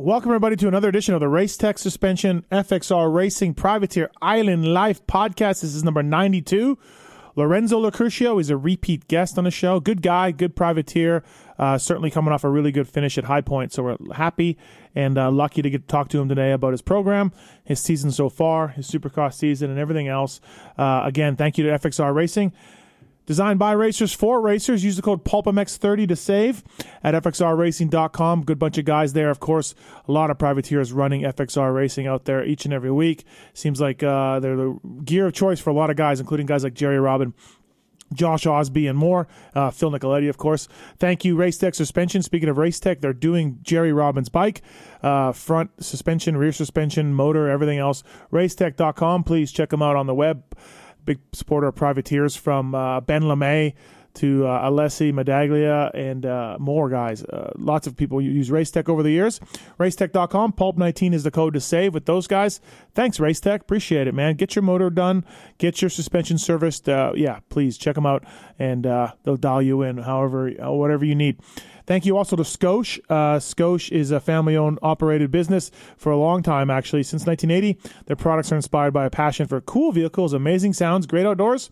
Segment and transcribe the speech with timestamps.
[0.00, 5.04] Welcome, everybody, to another edition of the Race Tech Suspension FXR Racing Privateer Island Life
[5.08, 5.62] podcast.
[5.62, 6.78] This is number 92.
[7.34, 9.80] Lorenzo Locurcio is a repeat guest on the show.
[9.80, 11.24] Good guy, good privateer.
[11.58, 13.72] Uh, certainly coming off a really good finish at High Point.
[13.72, 14.56] So we're happy
[14.94, 17.32] and uh, lucky to get to talk to him today about his program,
[17.64, 20.40] his season so far, his Supercross season, and everything else.
[20.78, 22.52] Uh, again, thank you to FXR Racing.
[23.28, 24.82] Designed by racers for racers.
[24.82, 26.64] Use the code PulpMX30 to save
[27.04, 28.44] at FXRRacing.com.
[28.46, 29.28] Good bunch of guys there.
[29.28, 29.74] Of course,
[30.08, 33.24] a lot of privateers running FXR Racing out there each and every week.
[33.52, 36.64] Seems like uh, they're the gear of choice for a lot of guys, including guys
[36.64, 37.34] like Jerry Robin.
[38.14, 39.28] Josh Osby and more.
[39.54, 40.66] Uh, Phil Nicoletti, of course.
[40.96, 42.22] Thank you, Race Tech Suspension.
[42.22, 44.62] Speaking of Race Tech, they're doing Jerry Robin's bike,
[45.02, 48.02] uh, front suspension, rear suspension, motor, everything else.
[48.32, 49.24] Racetech.com.
[49.24, 50.42] Please check them out on the web
[51.08, 53.72] big supporter of privateers from uh, Ben LaMay
[54.18, 57.24] to uh, Alessi Medaglia and uh, more guys.
[57.24, 59.40] Uh, lots of people use Racetech over the years.
[59.78, 60.52] Racetech.com.
[60.52, 62.60] Pulp19 is the code to save with those guys.
[62.94, 63.60] Thanks, Racetech.
[63.60, 64.34] Appreciate it, man.
[64.34, 65.24] Get your motor done.
[65.58, 66.88] Get your suspension serviced.
[66.88, 68.24] Uh, yeah, please check them out,
[68.58, 71.38] and uh, they'll dial you in however, uh, whatever you need.
[71.86, 73.00] Thank you also to Scosche.
[73.08, 77.02] Uh, Scosche is a family owned, operated business for a long time, actually.
[77.02, 81.24] Since 1980, their products are inspired by a passion for cool vehicles, amazing sounds, great
[81.24, 81.70] outdoors,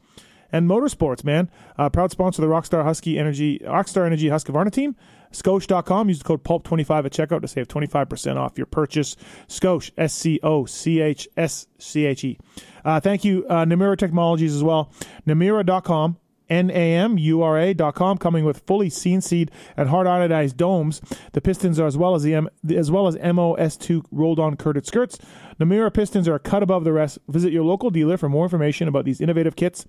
[0.53, 1.51] and motorsports, man.
[1.79, 4.97] Uh, proud sponsor of the Rockstar Husky Energy, Rockstar Energy Husqvarna team.
[5.33, 6.09] Scosche.com.
[6.09, 9.17] Use the code PULP25 at checkout to save 25% off your purchase.
[9.49, 12.39] Scosche, S C O C H S C H E.
[12.85, 14.93] Uh, thank you, uh, Namura Technologies as well.
[15.27, 16.17] Namura.com
[16.51, 21.01] NAMURA.com, coming with fully CNC'd and hard anodized domes.
[21.33, 24.87] The pistons are as well as the M, as well as MOS2 rolled on curded
[24.87, 25.19] skirts.
[25.61, 27.19] Namura pistons are cut above the rest.
[27.29, 29.87] Visit your local dealer for more information about these innovative kits,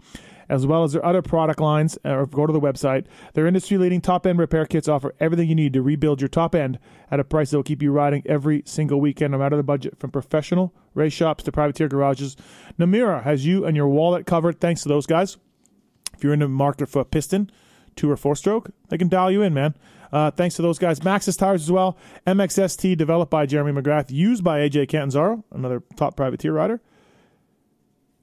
[0.48, 3.06] as well as their other product lines, or go to the website.
[3.34, 6.56] Their industry leading top end repair kits offer everything you need to rebuild your top
[6.56, 6.80] end
[7.12, 10.00] at a price that will keep you riding every single weekend, no matter the budget.
[10.00, 12.38] From professional race shops to privateer garages,
[12.80, 14.62] Namura has you and your wallet covered.
[14.62, 15.38] Thanks to those guys.
[16.18, 17.52] If you're in the market for a piston,
[17.96, 19.76] two or four stroke, they can dial you in, man.
[20.12, 21.00] Uh, thanks to those guys.
[21.02, 21.98] Maxxis Tires as well.
[22.26, 26.82] MXST developed by Jeremy McGrath, used by AJ Catanzaro, another top privateer rider.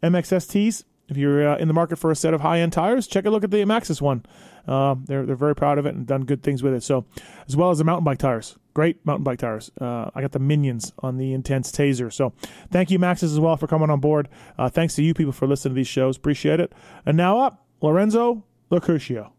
[0.02, 3.26] MXSTs, if you're uh, in the market for a set of high end tires, check
[3.26, 4.24] a look at the Maxxis one.
[4.66, 6.82] Uh, they're, they're very proud of it and done good things with it.
[6.82, 7.04] So,
[7.46, 8.56] as well as the mountain bike tires.
[8.72, 9.70] Great mountain bike tires.
[9.78, 12.12] Uh, I got the Minions on the Intense Tazer.
[12.12, 12.32] So,
[12.70, 14.28] thank you, Maxxis, as well, for coming on board.
[14.58, 16.16] Uh, thanks to you people for listening to these shows.
[16.16, 16.72] Appreciate it.
[17.04, 19.30] And now up, Lorenzo Locurcio.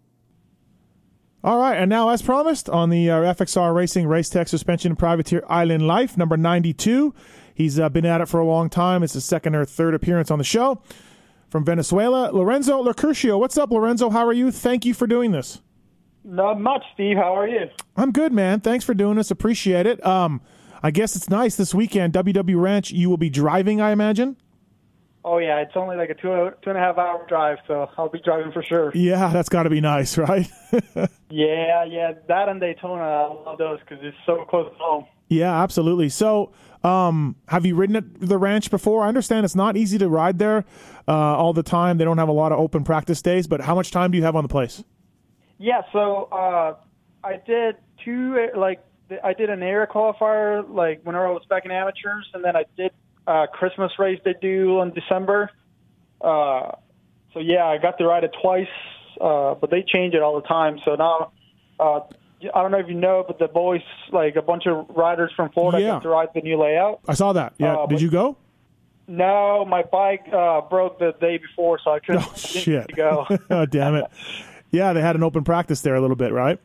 [1.44, 5.44] All right, and now, as promised, on the uh, FXR Racing Race Tech Suspension Privateer
[5.50, 7.14] Island Life, number 92.
[7.56, 9.02] He's uh, been at it for a long time.
[9.02, 10.80] It's his second or third appearance on the show.
[11.50, 13.40] From Venezuela, Lorenzo Locurcio.
[13.40, 14.12] What's up, Lorenzo?
[14.12, 14.52] How are you?
[14.52, 15.62] Thank you for doing this.
[16.24, 17.18] Not much, Steve.
[17.18, 17.70] How are you?
[17.96, 18.60] I'm good, man.
[18.60, 19.32] Thanks for doing this.
[19.32, 20.06] Appreciate it.
[20.06, 20.42] Um,
[20.84, 22.14] I guess it's nice this weekend.
[22.14, 24.38] WW Ranch, you will be driving, I imagine.
[25.28, 28.10] Oh yeah, it's only like a two two and a half hour drive, so I'll
[28.10, 28.92] be driving for sure.
[28.94, 30.48] Yeah, that's got to be nice, right?
[31.32, 35.06] yeah, yeah, that and Daytona, I love those because it's so close to home.
[35.28, 36.10] Yeah, absolutely.
[36.10, 36.54] So,
[36.84, 39.04] um, have you ridden at the ranch before?
[39.04, 40.64] I understand it's not easy to ride there
[41.08, 41.98] uh, all the time.
[41.98, 44.24] They don't have a lot of open practice days, but how much time do you
[44.24, 44.84] have on the place?
[45.58, 46.76] Yeah, so uh,
[47.24, 48.86] I did two like
[49.24, 52.66] I did an air qualifier like when I was back in amateurs, and then I
[52.78, 52.92] did
[53.28, 55.50] uh, Christmas race they do in December.
[56.22, 56.72] Uh,
[57.34, 58.68] so yeah, I got to ride it twice,
[59.20, 60.80] uh, but they change it all the time.
[60.86, 61.32] So now,
[61.80, 62.00] uh,
[62.54, 63.82] I don't know if you know, but the boys,
[64.12, 65.88] like a bunch of riders from Florida, Yeah.
[65.94, 67.00] got to ride the new layout.
[67.08, 67.54] I saw that.
[67.58, 67.76] Yeah.
[67.76, 68.38] Uh, Did you go?
[69.08, 72.96] No, my bike uh, broke the day before, so I couldn't, Oh, shit.
[72.96, 73.26] go.
[73.50, 74.06] oh, damn it.
[74.72, 76.60] Yeah, they had an open practice there a little bit, right?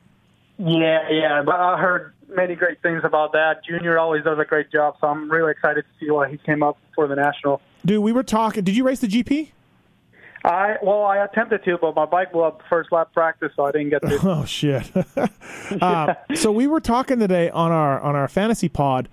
[0.61, 3.65] Yeah, yeah, but I heard many great things about that.
[3.65, 6.63] Junior always does a great job, so I'm really excited to see what he came
[6.63, 7.63] up for the national.
[7.85, 8.63] Dude, we were talking.
[8.63, 9.53] Did you race the GP?
[10.45, 13.65] I well, I attempted to, but my bike blew up the first lap practice, so
[13.65, 14.19] I didn't get to.
[14.23, 14.91] Oh shit.
[15.83, 19.09] uh, so we were talking today on our on our fantasy pod.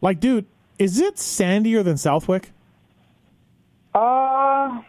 [0.00, 0.46] Like, dude,
[0.78, 2.50] is it sandier than Southwick?
[3.94, 4.80] Uh,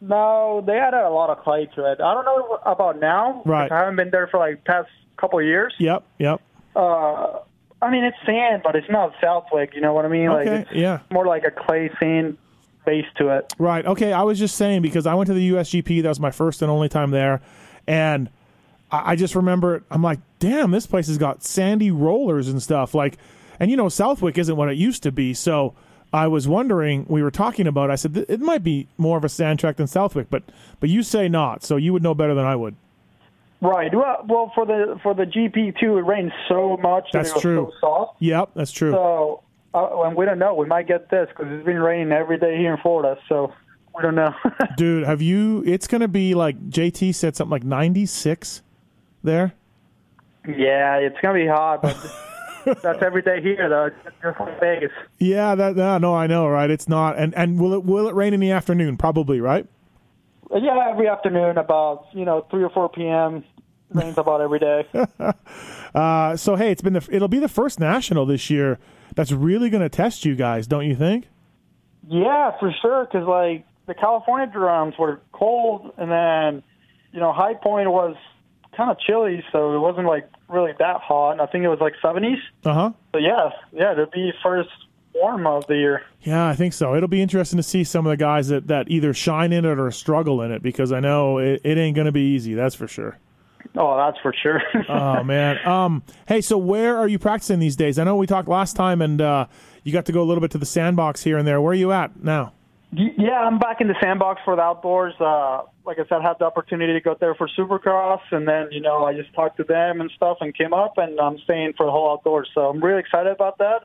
[0.00, 2.00] no, they added a lot of clay to it.
[2.00, 3.42] I don't know about now.
[3.44, 3.70] Right.
[3.70, 4.88] I haven't been there for like past
[5.20, 5.74] couple of years.
[5.78, 6.40] Yep, yep.
[6.74, 7.38] Uh,
[7.82, 9.74] I mean, it's sand, but it's not Southwick.
[9.74, 10.28] You know what I mean?
[10.28, 11.00] Okay, like, it's yeah.
[11.10, 12.36] more like a clay sand
[12.84, 13.52] base to it.
[13.58, 13.84] Right.
[13.84, 14.12] Okay.
[14.12, 16.02] I was just saying because I went to the USGP.
[16.02, 17.40] That was my first and only time there,
[17.86, 18.28] and
[18.90, 22.94] I, I just remember I'm like, damn, this place has got sandy rollers and stuff.
[22.94, 23.18] Like,
[23.58, 25.34] and you know, Southwick isn't what it used to be.
[25.34, 25.74] So
[26.12, 27.06] I was wondering.
[27.08, 27.90] We were talking about.
[27.90, 30.42] I said it might be more of a sand track than Southwick, but
[30.80, 31.64] but you say not.
[31.64, 32.76] So you would know better than I would.
[33.60, 33.94] Right.
[33.94, 37.08] Well, well, for the for the GP too, it rained so much.
[37.12, 37.70] and That's it was true.
[37.74, 38.16] So soft.
[38.22, 38.92] Yep, that's true.
[38.92, 39.42] So,
[39.74, 40.54] uh, and we don't know.
[40.54, 43.20] We might get this because it's been raining every day here in Florida.
[43.28, 43.52] So
[43.94, 44.34] we don't know.
[44.76, 45.62] Dude, have you?
[45.66, 48.62] It's going to be like JT said something like 96
[49.22, 49.52] there.
[50.48, 51.96] yeah, it's gonna be hot, but
[52.82, 53.90] that's every day here though.
[54.22, 54.90] Just like Vegas.
[55.18, 56.70] Yeah, that no, no, I know, right?
[56.70, 57.18] It's not.
[57.18, 58.96] And and will it will it rain in the afternoon?
[58.96, 59.66] Probably, right?
[60.54, 63.44] Yeah, every afternoon about you know three or four p.m.
[63.92, 64.86] Rains about every day.
[65.92, 68.78] Uh, so hey, it's been the it'll be the first national this year
[69.16, 71.26] that's really going to test you guys, don't you think?
[72.06, 73.06] Yeah, for sure.
[73.06, 76.62] Because like the California drums were cold, and then
[77.12, 78.14] you know High Point was
[78.76, 81.32] kind of chilly, so it wasn't like really that hot.
[81.32, 82.36] And I think it was like 70s.
[82.64, 82.92] Uh huh.
[83.12, 84.70] So yeah, yeah, it'll be first
[85.14, 86.02] warm of the year.
[86.22, 86.94] Yeah, I think so.
[86.94, 89.78] It'll be interesting to see some of the guys that, that either shine in it
[89.78, 92.54] or struggle in it because I know it, it ain't going to be easy.
[92.54, 93.18] That's for sure.
[93.76, 94.62] Oh, that's for sure.
[94.88, 95.64] Oh man.
[95.66, 96.02] Um.
[96.26, 97.98] Hey, so where are you practicing these days?
[97.98, 99.46] I know we talked last time, and uh,
[99.84, 101.60] you got to go a little bit to the sandbox here and there.
[101.60, 102.52] Where are you at now?
[102.92, 105.14] Yeah, I'm back in the sandbox for the outdoors.
[105.20, 108.68] Uh, like I said, I had the opportunity to go there for Supercross, and then
[108.72, 111.74] you know I just talked to them and stuff, and came up, and I'm staying
[111.76, 112.48] for the whole outdoors.
[112.54, 113.84] So I'm really excited about that.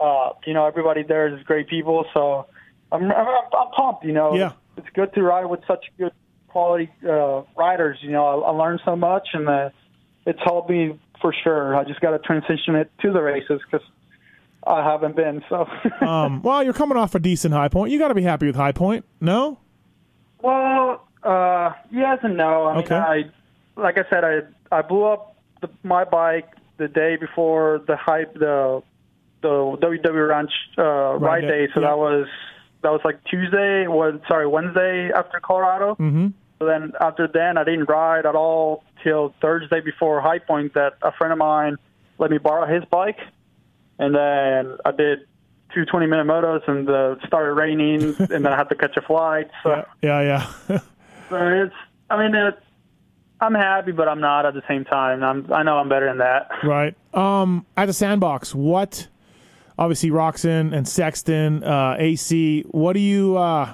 [0.00, 2.46] Uh, you know, everybody there is great people, so
[2.92, 3.26] I'm I'm,
[3.58, 4.04] I'm pumped.
[4.04, 4.52] You know, Yeah.
[4.76, 6.12] it's good to ride with such good
[6.48, 7.98] quality uh, riders.
[8.00, 9.70] You know, I, I learned so much, and uh,
[10.26, 11.76] it's helped me for sure.
[11.76, 13.86] I just got to transition it to the races because
[14.66, 15.42] I haven't been.
[15.48, 15.66] So,
[16.06, 16.42] Um.
[16.42, 17.92] Well, you're coming off a decent high point.
[17.92, 19.04] You got to be happy with high point.
[19.20, 19.58] No.
[20.42, 22.64] well, uh, yes and no.
[22.66, 22.94] I Okay.
[22.94, 24.40] mean, I like I said, I
[24.72, 26.48] I blew up the, my bike
[26.78, 28.82] the day before the hype the
[29.42, 31.68] the WW Ranch uh, ride day, day.
[31.74, 31.88] So yeah.
[31.88, 32.26] that was
[32.82, 33.86] that was like Tuesday.
[33.86, 35.94] Was sorry Wednesday after Colorado.
[35.94, 36.28] Mm-hmm.
[36.58, 40.74] So then after then, I didn't ride at all till Thursday before High Point.
[40.74, 41.76] That a friend of mine
[42.18, 43.18] let me borrow his bike,
[43.98, 45.20] and then I did
[45.74, 49.02] two 20 minute motos, and uh, started raining, and then I had to catch a
[49.02, 49.50] flight.
[49.62, 50.22] So, Yeah.
[50.22, 50.52] Yeah.
[51.30, 51.74] so it's,
[52.08, 52.58] I mean, it,
[53.40, 55.22] I'm happy, but I'm not at the same time.
[55.22, 56.48] I'm, I know I'm better than that.
[56.62, 56.94] Right.
[57.14, 59.08] Um, at the sandbox, what?
[59.80, 62.62] Obviously, Roczen and Sexton, uh, AC.
[62.70, 63.36] What do you?
[63.36, 63.72] Uh,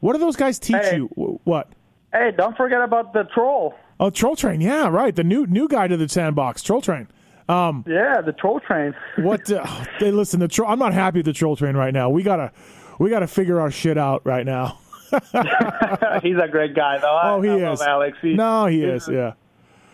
[0.00, 0.96] what do those guys teach Hey.
[0.96, 1.40] you?
[1.44, 1.68] What?
[2.12, 3.74] Hey, don't forget about the troll.
[4.00, 4.60] Oh, Troll Train.
[4.60, 5.14] Yeah, right.
[5.14, 7.06] The new new guy to the sandbox, Troll Train.
[7.48, 8.92] Yeah, the troll train.
[9.18, 9.48] What?
[9.50, 9.64] Uh,
[9.98, 10.68] hey, listen, the troll.
[10.68, 12.10] I'm not happy with the Troll Train right now.
[12.10, 12.50] We gotta,
[12.98, 14.78] we gotta figure our shit out right now.
[16.22, 17.14] he's a great guy, though.
[17.14, 17.80] I, Oh, he I is.
[17.82, 18.18] Alex.
[18.20, 19.08] He, No, he is.
[19.08, 19.32] a- Yeah.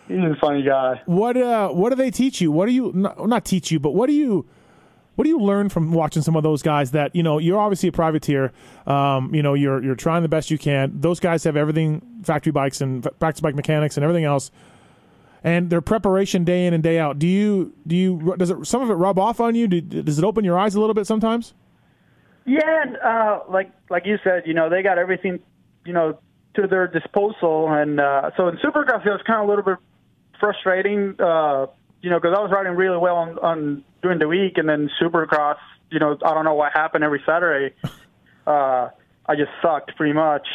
[0.07, 1.01] He's a funny guy.
[1.05, 1.37] What?
[1.37, 2.51] Uh, what do they teach you?
[2.51, 4.45] What do you not, not teach you, but what do you?
[5.15, 7.89] What do you learn from watching some of those guys that you know you're obviously
[7.89, 8.51] a privateer
[8.87, 10.99] um, you know you're you're trying the best you can.
[10.99, 14.51] Those guys have everything factory bikes and practice bike mechanics and everything else
[15.43, 17.19] and their preparation day in and day out.
[17.19, 19.67] Do you do you does it some of it rub off on you?
[19.67, 21.53] Do, does it open your eyes a little bit sometimes?
[22.45, 25.39] Yeah, and, uh, like like you said, you know, they got everything,
[25.85, 26.19] you know,
[26.55, 29.77] to their disposal, and uh, so in Supercross it was kind of a little bit
[30.39, 31.67] frustrating, uh,
[32.03, 34.91] you know, because I was riding really well on, on during the week, and then
[35.01, 35.57] Supercross,
[35.89, 37.75] you know, I don't know what happened every Saturday.
[38.45, 38.89] Uh,
[39.25, 40.45] I just sucked pretty much,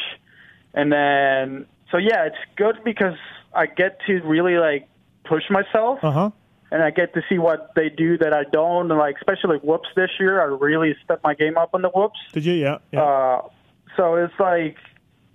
[0.74, 3.14] and then so yeah, it's good because
[3.54, 4.90] I get to really like
[5.24, 6.32] push myself uh-huh
[6.70, 8.90] and I get to see what they do that I don't.
[8.90, 12.18] And like especially whoops this year, I really stepped my game up on the whoops.
[12.32, 13.02] did you yeah, yeah.
[13.02, 13.48] Uh,
[13.96, 14.76] so it's like,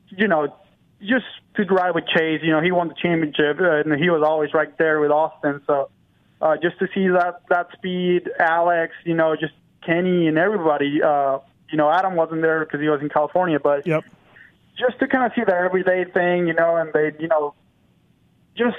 [0.10, 0.56] you know,
[1.02, 2.42] just to ride with Chase.
[2.44, 5.62] You know, he won the championship, uh, and he was always right there with Austin.
[5.68, 5.90] So
[6.44, 9.54] uh, just to see that that speed, Alex, you know, just
[9.86, 11.02] Kenny and everybody.
[11.02, 11.40] Uh,
[11.72, 14.04] you know, Adam wasn't there because he was in California, but yep
[14.78, 17.54] just to kind of see the everyday thing, you know, and they, you know,
[18.58, 18.76] just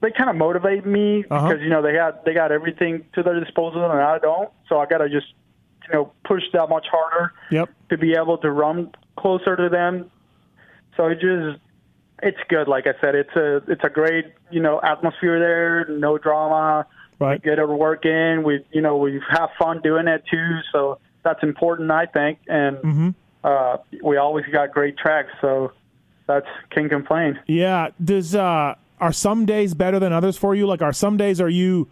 [0.00, 1.48] they kind of motivate me Uh-huh.
[1.48, 4.78] because you know they got they got everything to their disposal and I don't, so
[4.78, 5.26] I got to just
[5.88, 10.10] you know push that much harder yep to be able to run closer to them.
[10.96, 11.58] So it just
[12.22, 12.68] it's good.
[12.68, 16.86] Like I said, it's a it's a great you know atmosphere there, no drama.
[17.18, 18.42] Right Get our work in.
[18.44, 20.58] We you know we have fun doing it too.
[20.72, 22.38] So that's important, I think.
[22.48, 23.08] And Mm-hmm.
[23.44, 25.72] uh, we always got great tracks, so
[26.26, 27.38] that's can't complain.
[27.46, 27.88] Yeah.
[28.02, 30.66] Does uh are some days better than others for you?
[30.66, 31.88] Like are some days are you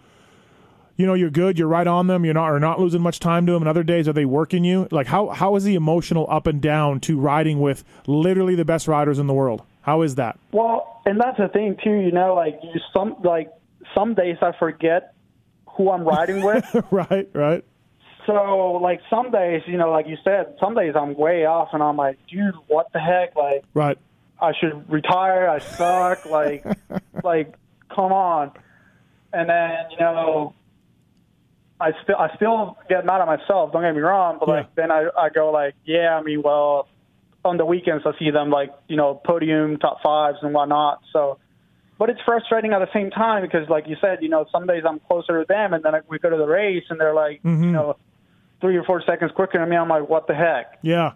[0.94, 3.46] you know, you're good, you're right on them, you're not are not losing much time
[3.46, 4.88] to them, and other days are they working you?
[4.90, 8.86] Like how how is the emotional up and down to riding with literally the best
[8.86, 9.62] riders in the world?
[9.80, 10.38] How is that?
[10.52, 11.94] Well, and that's the thing too.
[11.94, 13.50] You know, like you some like
[13.94, 15.14] some days I forget
[15.76, 16.64] who I'm riding with.
[16.90, 17.64] right, right.
[18.26, 21.82] so like some days, you know, like you said, some days I'm way off, and
[21.82, 23.34] I'm like, dude, what the heck?
[23.36, 23.98] Like Right.
[24.40, 25.48] I should retire.
[25.48, 26.26] I suck.
[26.30, 26.64] like,
[27.22, 27.54] like,
[27.94, 28.50] come on.
[29.32, 30.54] And then you know,
[31.80, 33.72] I still I still get mad at myself.
[33.72, 36.16] Don't get me wrong, but like then I I go like, yeah.
[36.18, 36.88] I mean, well,
[37.44, 41.00] on the weekends I see them like you know podium top fives and whatnot.
[41.12, 41.38] So,
[42.02, 44.82] but it's frustrating at the same time because like you said, you know, some days
[44.84, 47.62] I'm closer to them, and then we go to the race and they're like, Mm-hmm.
[47.62, 47.96] you know,
[48.60, 49.76] three or four seconds quicker than me.
[49.76, 50.80] I'm like, what the heck?
[50.82, 51.12] Yeah.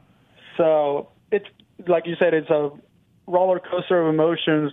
[0.56, 1.46] So it's
[1.88, 2.70] like you said, it's a
[3.26, 4.70] roller coaster of emotions.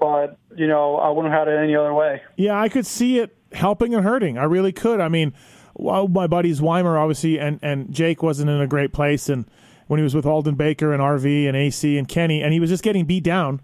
[0.00, 2.22] But you know, I wouldn't have had it any other way.
[2.36, 4.38] Yeah, I could see it helping and hurting.
[4.38, 5.00] I really could.
[5.00, 5.34] I mean,
[5.74, 9.48] well, my buddies Weimer obviously and and Jake wasn't in a great place, and
[9.86, 12.70] when he was with Aldon Baker and RV and AC and Kenny, and he was
[12.70, 13.60] just getting beat down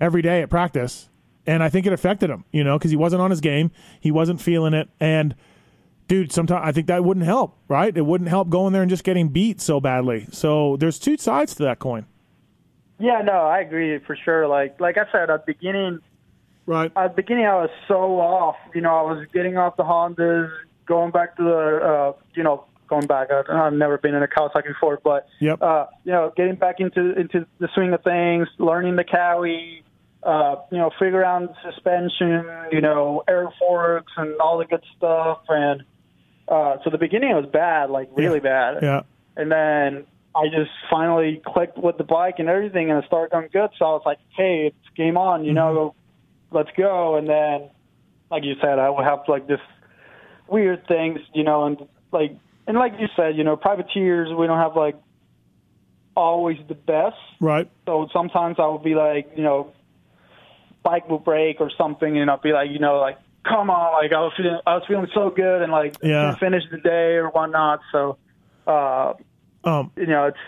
[0.00, 1.08] every day at practice,
[1.46, 2.44] and I think it affected him.
[2.52, 3.70] You know, because he wasn't on his game,
[4.00, 5.34] he wasn't feeling it, and
[6.08, 7.56] dude, sometimes I think that wouldn't help.
[7.68, 7.96] Right?
[7.96, 10.26] It wouldn't help going there and just getting beat so badly.
[10.30, 12.06] So there's two sides to that coin.
[12.98, 14.46] Yeah, no, I agree for sure.
[14.46, 16.00] Like like I said at the beginning,
[16.66, 16.90] Right.
[16.96, 18.56] at the beginning I was so off.
[18.74, 20.50] You know, I was getting off the Hondas,
[20.86, 23.28] going back to the, uh, you know, going back.
[23.30, 25.60] I, I've never been in a Kawasaki before, but Yep.
[25.62, 29.82] uh, you know, getting back into into the swing of things, learning the Cowie,
[30.24, 35.40] uh, you know, figure out suspension, you know, air forks and all the good stuff.
[35.48, 35.82] And
[36.48, 38.82] uh, so the beginning was bad, like really bad.
[38.82, 39.02] Yeah.
[39.36, 43.48] And then I just finally clicked with the bike and everything, and it started going
[43.52, 43.70] good.
[43.78, 45.94] So I was like, "Hey, it's game on, you know,
[46.50, 47.70] let's go." And then,
[48.30, 49.60] like you said, I would have like this
[50.48, 54.58] weird things, you know, and like and like you said, you know, privateers we don't
[54.58, 54.96] have like
[56.16, 57.16] always the best.
[57.40, 57.70] Right.
[57.86, 59.72] So sometimes I would be like, you know,
[60.84, 64.12] bike will break or something, and I'll be like, you know, like, come on, like
[64.12, 66.34] I was feeling, I was feeling so good, and like Yeah.
[66.36, 67.80] finish the day or whatnot.
[67.90, 68.18] So,
[68.66, 69.14] uh,
[69.64, 70.38] Um, you know, it's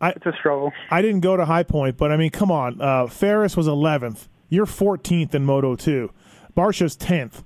[0.00, 0.72] I- it's a struggle.
[0.90, 2.80] I didn't go to High Point, but I mean, come on.
[2.80, 4.28] Uh, Ferris was 11th.
[4.50, 6.10] You're 14th in Moto 2.
[6.54, 7.42] Barcia's 10th.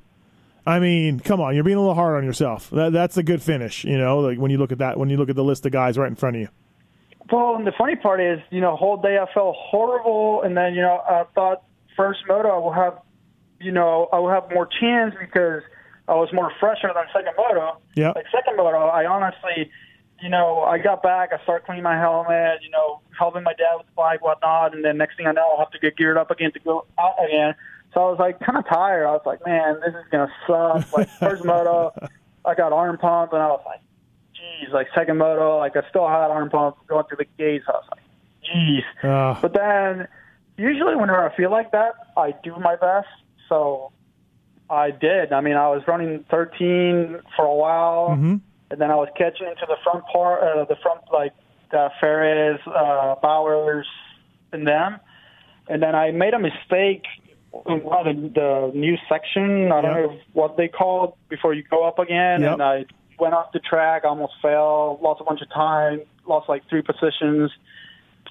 [0.66, 1.54] I mean, come on.
[1.54, 2.68] You're being a little hard on yourself.
[2.70, 5.16] That, that's a good finish, you know, like when you look at that, when you
[5.16, 6.48] look at the list of guys right in front of you.
[7.32, 10.74] Well, and the funny part is, you know, whole day I felt horrible, and then
[10.74, 11.62] you know I thought
[11.96, 12.98] first moto I will have,
[13.60, 15.62] you know, I will have more chance because
[16.08, 17.78] I was more fresher than second moto.
[17.94, 18.12] Yeah.
[18.14, 19.70] Like second moto, I honestly,
[20.20, 23.76] you know, I got back, I started cleaning my helmet, you know, helping my dad
[23.78, 26.16] with the bike, whatnot, and then next thing I know, I'll have to get geared
[26.18, 27.54] up again to go out again.
[27.94, 29.06] So I was like kind of tired.
[29.06, 30.92] I was like, man, this is gonna suck.
[30.96, 31.92] Like first moto,
[32.44, 33.80] I got arm pump, and I was like,
[34.34, 37.64] geez, like second moto, like I still had arm pump going through the gates.
[37.68, 38.02] I was like,
[38.42, 38.84] geez.
[39.02, 40.08] Uh, But then,
[40.60, 43.08] usually whenever I feel like that, I do my best.
[43.48, 43.92] So
[44.68, 45.32] I did.
[45.32, 48.40] I mean, I was running 13 for a while, mhm.
[48.70, 51.32] and then I was catching into the front part, uh, the front like
[51.72, 53.86] uh, Ferris, uh, Bowers,
[54.52, 54.98] and them.
[55.68, 57.04] And then I made a mistake
[57.66, 59.72] in one of the, the new section.
[59.72, 60.10] I don't Yep.
[60.10, 62.42] know what they called before you go up again.
[62.42, 62.52] Yep.
[62.54, 62.84] And I
[63.18, 67.50] went off the track, almost fell, lost a bunch of time, lost like three positions.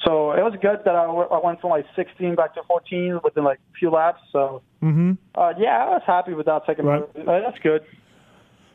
[0.06, 1.08] So it was good that I
[1.44, 4.22] went from like 16 back to 14 within like a few laps.
[4.32, 5.18] So Mhm.
[5.36, 6.86] uh, yeah, I was happy with that second.
[6.86, 7.04] Right.
[7.04, 7.84] Uh, that's good.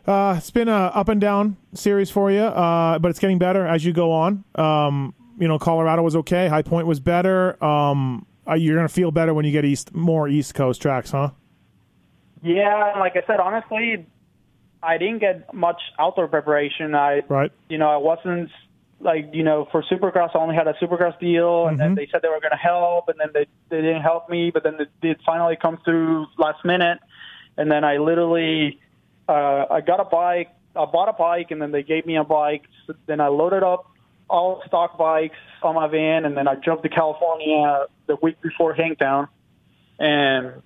[0.07, 3.67] Uh, it's been a up and down series for you, uh, but it's getting better
[3.67, 4.45] as you go on.
[4.55, 6.47] Um, you know, Colorado was okay.
[6.47, 7.63] High Point was better.
[7.65, 11.31] Um, uh, you're gonna feel better when you get east, more East Coast tracks, huh?
[12.43, 14.05] Yeah, and like I said, honestly,
[14.83, 16.95] I didn't get much outdoor preparation.
[16.95, 17.51] I, Right.
[17.71, 18.51] you know, I wasn't
[19.01, 21.81] like, you know, for Supercross, I only had a Supercross deal, and Mhm.
[21.81, 24.51] then they said they were going to help, and then they they didn't help me,
[24.51, 26.99] but then they did finally come through last minute,
[27.57, 28.79] and then I literally,
[29.29, 32.25] uh, I got a bike, I bought a bike, and then they gave me a
[32.25, 32.65] bike.
[32.87, 33.91] So then I loaded up
[34.29, 38.75] all stock bikes on my van, and then I drove to California the week before
[38.75, 39.29] Hangtown,
[39.99, 40.63] and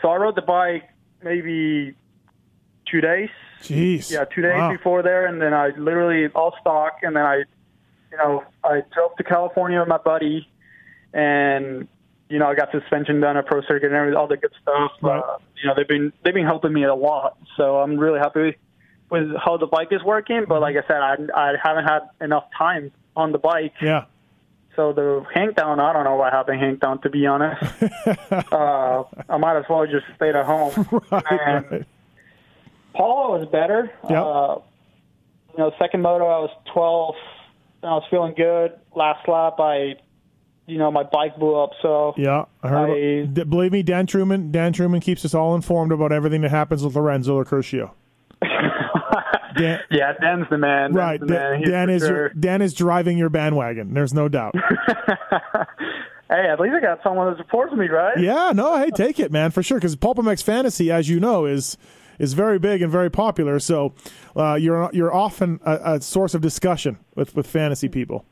[0.00, 0.88] so I rode the bike
[1.22, 1.94] maybe
[2.92, 3.30] two days.
[3.62, 4.10] Jeez.
[4.12, 4.70] Yeah, two days Wow.
[4.72, 7.36] before there, and then I literally all stock, and then I,
[8.10, 10.48] you know, I drove to California with my buddy,
[11.12, 11.88] and
[12.28, 14.92] you know, I got suspension done at Pro Circuit and everything, all the good stuff.
[15.02, 15.18] Right.
[15.18, 18.56] Uh, you know, they've been they've been helping me a lot, so I'm really happy
[19.10, 20.44] with how the bike is working.
[20.48, 24.06] But like I said, I I haven't had enough time on the bike, Yeah.
[24.74, 27.62] so the Hangtown, I don't know what happened Hangtown to be honest.
[28.52, 30.72] uh, I might as well just stayed at home.
[31.10, 31.86] right, And right.
[32.94, 33.90] Pala was better.
[34.08, 34.22] Yep.
[34.24, 34.56] Uh,
[35.52, 37.20] you know, second moto I was 12th,
[37.82, 38.72] and I was feeling good.
[38.94, 39.96] Last lap, I,
[40.66, 41.70] you know, my bike blew up.
[41.82, 42.90] So Yeah, I heard.
[42.90, 42.96] I-
[43.30, 44.50] about- believe me, Dan Truman.
[44.52, 47.90] Dan Truman keeps us all informed about everything that happens with Lorenzo Locurcio.
[49.54, 50.92] Dan, yeah, Dan's the man.
[50.92, 51.70] Dan's right, the Dan, man.
[51.70, 52.30] Dan is sure.
[52.30, 53.92] Dan is driving your bandwagon.
[53.92, 54.54] There's no doubt.
[56.30, 58.18] Hey, at least I got someone that supports me, right?
[58.18, 59.76] Yeah, no, hey, take it, man, for sure.
[59.76, 61.76] Because PulpMX Fantasy, as you know, is
[62.22, 63.58] is very big and very popular.
[63.58, 63.92] So
[64.34, 68.24] uh, you're you're often a, a source of discussion with with fantasy people.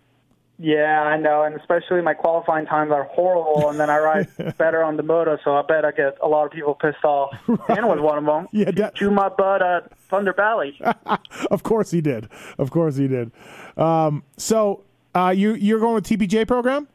[0.63, 4.29] Yeah, I know, and especially my qualifying times are horrible, and then I ride
[4.59, 7.35] better on the moto, so I bet I get a lot of people pissed off.
[7.47, 8.47] Dan was one of them.
[8.53, 10.79] Yeah, da- chew my butt at Thunder Valley.
[11.51, 12.29] of course he did.
[12.59, 13.33] Of course he did.
[13.79, 16.89] Um, so uh, you you're going with TPJ program?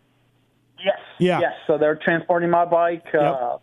[0.78, 1.00] Yes.
[1.18, 1.40] Yeah.
[1.40, 1.54] Yes.
[1.66, 3.06] So they're transporting my bike.
[3.12, 3.22] Yep.
[3.24, 3.58] Uh,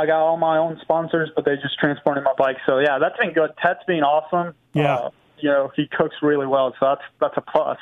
[0.00, 2.56] I got all my own sponsors, but they're just transporting my bike.
[2.66, 3.50] So yeah, that's been good.
[3.62, 4.54] Ted's been awesome.
[4.72, 4.94] Yeah.
[4.94, 5.10] Uh,
[5.42, 7.78] you know, he cooks really well, so that's that's a plus.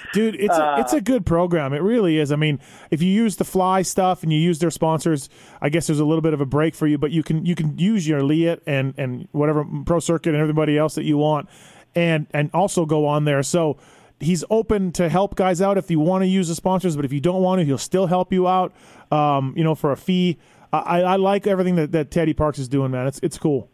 [0.12, 1.72] Dude, it's a, it's a good program.
[1.72, 2.32] It really is.
[2.32, 2.60] I mean,
[2.90, 5.28] if you use the Fly stuff and you use their sponsors,
[5.60, 6.98] I guess there's a little bit of a break for you.
[6.98, 10.76] But you can you can use your Leatt and and whatever Pro Circuit and everybody
[10.76, 11.48] else that you want,
[11.94, 13.42] and and also go on there.
[13.42, 13.76] So
[14.20, 17.12] he's open to help guys out if you want to use the sponsors, but if
[17.12, 18.72] you don't want to, he'll still help you out.
[19.10, 20.38] Um, you know, for a fee.
[20.72, 23.06] I, I like everything that, that Teddy Parks is doing, man.
[23.06, 23.70] It's it's cool.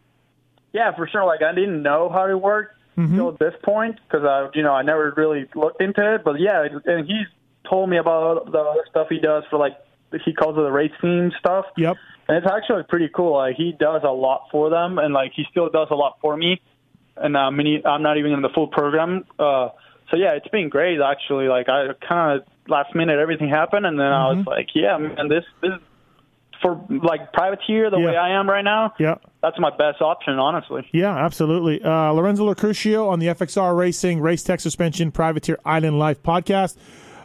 [0.73, 1.25] yeah, for sure.
[1.25, 3.11] Like I didn't know how it worked Mm-hmm.
[3.19, 6.23] until this point because I, you know, I never really looked into it.
[6.23, 7.27] But yeah, and he's
[7.69, 9.73] told me about the other stuff he does for like
[10.23, 11.65] he calls it the race team stuff.
[11.75, 11.97] Yep.
[12.29, 13.33] And it's actually pretty cool.
[13.33, 16.37] Like he does a lot for them, and like he still does a lot for
[16.37, 16.61] me.
[17.17, 19.25] And uh, many, I'm not even in the full program.
[19.37, 19.69] Uh,
[20.09, 21.49] so yeah, it's been great actually.
[21.49, 24.37] Like I kind of last minute everything happened, and then I Mm-hmm.
[24.37, 25.73] was like, yeah, man, this this
[26.61, 28.05] for like privateer the Yeah.
[28.07, 28.93] way I am right now.
[28.99, 29.15] Yeah.
[29.41, 30.87] That's my best option, honestly.
[30.91, 31.83] Yeah, absolutely.
[31.83, 36.77] Uh, Lorenzo Locurcio on the FXR Racing Race Tech Suspension Privateer Island Life podcast,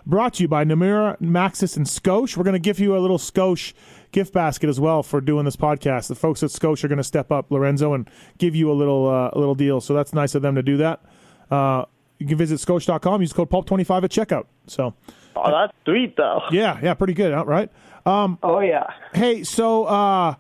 [0.05, 2.37] brought to you by Namura, Maxxis, and Scosche.
[2.37, 3.73] We're going to give you a little Scosche
[4.13, 6.09] gift basket as well for doing this podcast.
[6.09, 8.09] The folks at Scosche are going to step up, Lorenzo, and
[8.39, 9.81] give you a little uh, a little deal.
[9.81, 11.01] So that's nice of them to do that.
[11.51, 11.85] Uh,
[12.19, 14.45] you can visit Scosche.com, use code PULP25 at checkout.
[14.67, 14.93] So,
[15.37, 16.43] Oh, that's sweet though.
[16.51, 17.71] yeah, yeah, pretty good, right?
[18.07, 18.87] Um, Oh yeah.
[19.15, 20.35] Hey, so uh,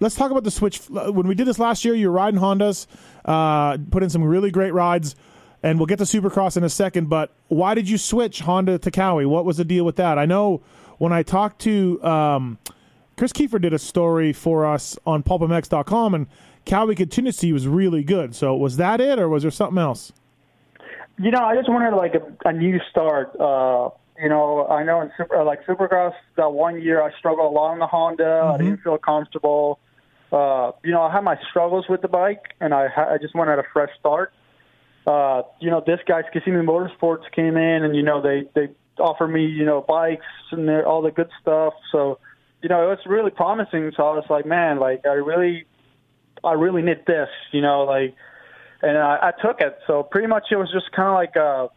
[0.00, 0.78] let's talk about the switch.
[0.88, 2.86] When we did this last year, you were riding Hondas,
[3.24, 5.14] uh, put in some really great rides,
[5.62, 7.08] and we'll get to Supercross in a second.
[7.08, 9.26] But why did you switch Honda to Cowie?
[9.26, 10.18] What was the deal with that?
[10.18, 10.62] I know
[10.98, 12.58] when I talked to um,
[13.16, 16.26] Chris Kiefer, did a story for us on PulpMX.com, and
[16.66, 18.34] Cowie Contingency was really good.
[18.34, 20.12] So was that it, or was there something else?
[21.18, 23.38] You know, I just wanted like a, a new start.
[23.38, 23.90] Uh,
[24.22, 27.72] you know, I know in super like Supercross that one year I struggled a lot
[27.72, 28.52] on the Honda.
[28.54, 29.80] I didn't feel comfortable.
[30.30, 33.34] Uh, you know, I had my struggles with the bike, and I ha- I just
[33.34, 34.32] wanted a fresh start.
[35.06, 39.28] Uh, you know, this guy's Kissimmee Motorsports came in, and you know they they offered
[39.28, 41.74] me you know bikes and all the good stuff.
[41.90, 42.20] So,
[42.62, 43.90] you know, it was really promising.
[43.96, 45.66] So I was like, man, like I really,
[46.44, 47.28] I really need this.
[47.50, 48.14] You know, like
[48.82, 49.78] and I, I took it.
[49.88, 51.68] So pretty much it was just kind of like a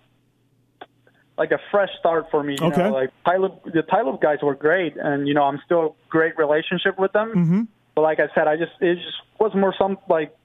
[1.37, 2.55] like a fresh start for me.
[2.59, 2.83] You Okay.
[2.83, 6.37] know, like Tyler, the Tyler guys were great, and you know I'm still a great
[6.37, 7.29] relationship with them.
[7.29, 7.61] Mm-hmm.
[7.95, 10.35] But like I said, I just it just was more some like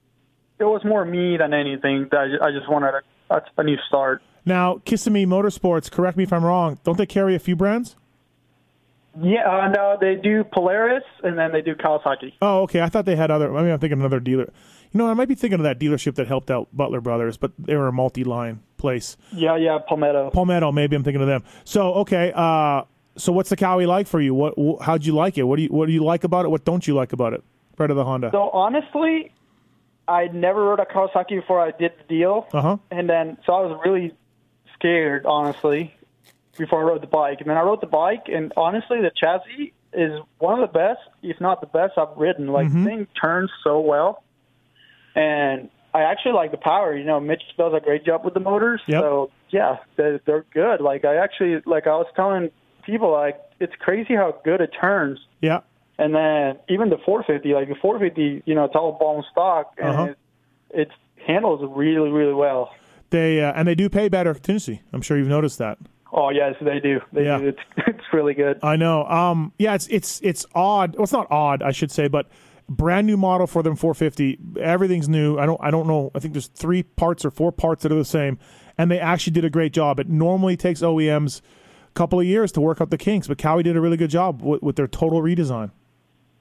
[0.59, 2.09] it was more me than anything.
[2.11, 2.95] That I just, I just wanted
[3.31, 4.23] a, a, a new start.
[4.45, 7.95] Now, Kissimmee Motorsports, correct me if I'm wrong, don't they carry a few brands?
[9.21, 12.35] Yeah, uh, no, they do Polaris and then they do Kawasaki.
[12.41, 12.81] Oh, okay.
[12.81, 13.55] I thought they had other.
[13.55, 14.51] I mean, I'm thinking another dealer.
[14.93, 17.53] You know, I might be thinking of that dealership that helped out Butler Brothers, but
[17.59, 19.17] they were a multi-line place.
[19.33, 20.31] Yeah, yeah, Palmetto.
[20.31, 21.45] Palmetto, maybe I'm thinking of them.
[21.65, 22.33] So, okay.
[22.35, 22.83] Uh,
[23.17, 24.35] so what's the Cowie like for you?
[24.35, 24.55] What?
[24.59, 25.45] Wh- how'd you like it?
[25.45, 26.49] What do you What do you like about it?
[26.49, 27.45] What don't you like about it?
[27.79, 28.31] Right of the Honda.
[28.33, 29.33] So honestly,
[30.09, 32.47] I never rode a Kawasaki before I did the deal.
[32.53, 32.77] Uh huh.
[32.91, 34.15] And then, so I was really
[34.75, 35.95] scared, honestly,
[36.59, 37.41] before I rode the bike.
[37.41, 41.01] And then I rode the bike, and honestly, the chassis is one of the best,
[41.23, 42.47] if not the best, I've ridden.
[42.49, 42.85] Like, Mm-hmm.
[42.85, 44.23] the thing turns so well.
[45.15, 46.97] And I actually like the power.
[46.97, 48.81] You know, Mitch does a great job with the motors.
[48.87, 49.03] Yep.
[49.03, 50.81] So, yeah, they're, they're good.
[50.81, 52.51] Like, I actually, like, I was telling
[52.87, 55.19] people, like, it's crazy how good it turns.
[55.41, 55.61] Yeah.
[55.99, 59.89] And then even the 450, like the 450, you know, it's all bone stock, and
[59.89, 60.05] Uh-huh.
[60.05, 60.19] it,
[60.71, 60.89] it
[61.27, 62.71] handles really, really well.
[63.11, 64.83] They uh, and they do pay better contingency.
[64.93, 65.79] I'm sure you've noticed that.
[66.13, 67.01] Oh yes, they do.
[67.13, 67.39] They Yeah.
[67.39, 67.49] do.
[67.49, 68.61] It's it's really good.
[68.63, 69.05] I know.
[69.07, 70.95] Um, yeah, it's it's it's odd.
[70.95, 72.29] Well, it's not odd, I should say, but
[72.71, 74.39] brand new model for them 450.
[74.61, 75.39] Everything's new.
[75.39, 76.11] I don't I don't know.
[76.15, 78.39] I think there's three parts or four parts that are the same,
[78.79, 80.01] and they actually did a great job.
[80.01, 81.41] It normally takes OEMs
[81.89, 84.11] a couple of years to work out the kinks, but Cowie did a really good
[84.11, 85.73] job with, with their total redesign.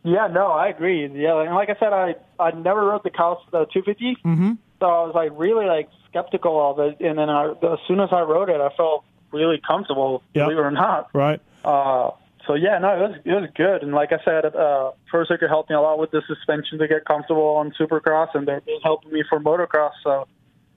[0.04, 1.02] Yeah, no, I agree.
[1.14, 4.52] Yeah, and like I said, I I never rode the Kawas the 250, Mm-hmm.
[4.80, 7.02] so I was like really like skeptical of it.
[7.02, 10.24] And then I, as soon as I rode it, I felt really comfortable.
[10.34, 10.44] Yeah.
[10.46, 11.10] Believe it or not.
[11.14, 11.42] Right.
[11.66, 12.12] Uh,
[12.50, 13.84] so yeah, no, it was it was good.
[13.84, 16.88] And like I said, uh, Pro Circuit helped me a lot with the suspension to
[16.88, 19.92] get comfortable on Supercross, and they're helping me for motocross.
[20.04, 20.28] So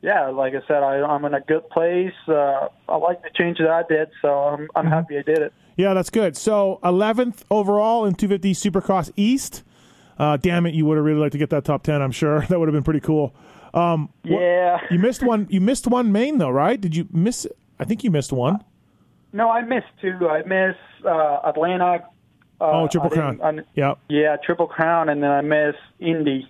[0.03, 2.13] yeah, like I said, I, I'm in a good place.
[2.29, 4.93] Uh, I like the change that I did, so I'm I'm Mm-hmm.
[4.93, 5.53] happy I did it.
[5.77, 6.37] Yeah, that's good.
[6.37, 9.63] So 11th overall in 250 Supercross East.
[10.19, 12.03] Uh, damn it, you would have really liked to get that top 10.
[12.03, 13.35] I'm sure that would have been pretty cool.
[13.73, 14.81] Um, what- Yeah.
[14.91, 15.47] you missed one.
[15.51, 16.79] You missed one main though, right?
[16.79, 17.47] Did you miss?
[17.81, 18.63] I think you missed one.
[19.33, 20.29] No, I missed two.
[20.29, 22.05] I missed uh, Atlanta.
[22.61, 23.41] Uh, Oh, Triple Crown.
[23.43, 23.95] I- Yeah.
[24.09, 26.49] yeah, Triple Crown, and then I missed Indy.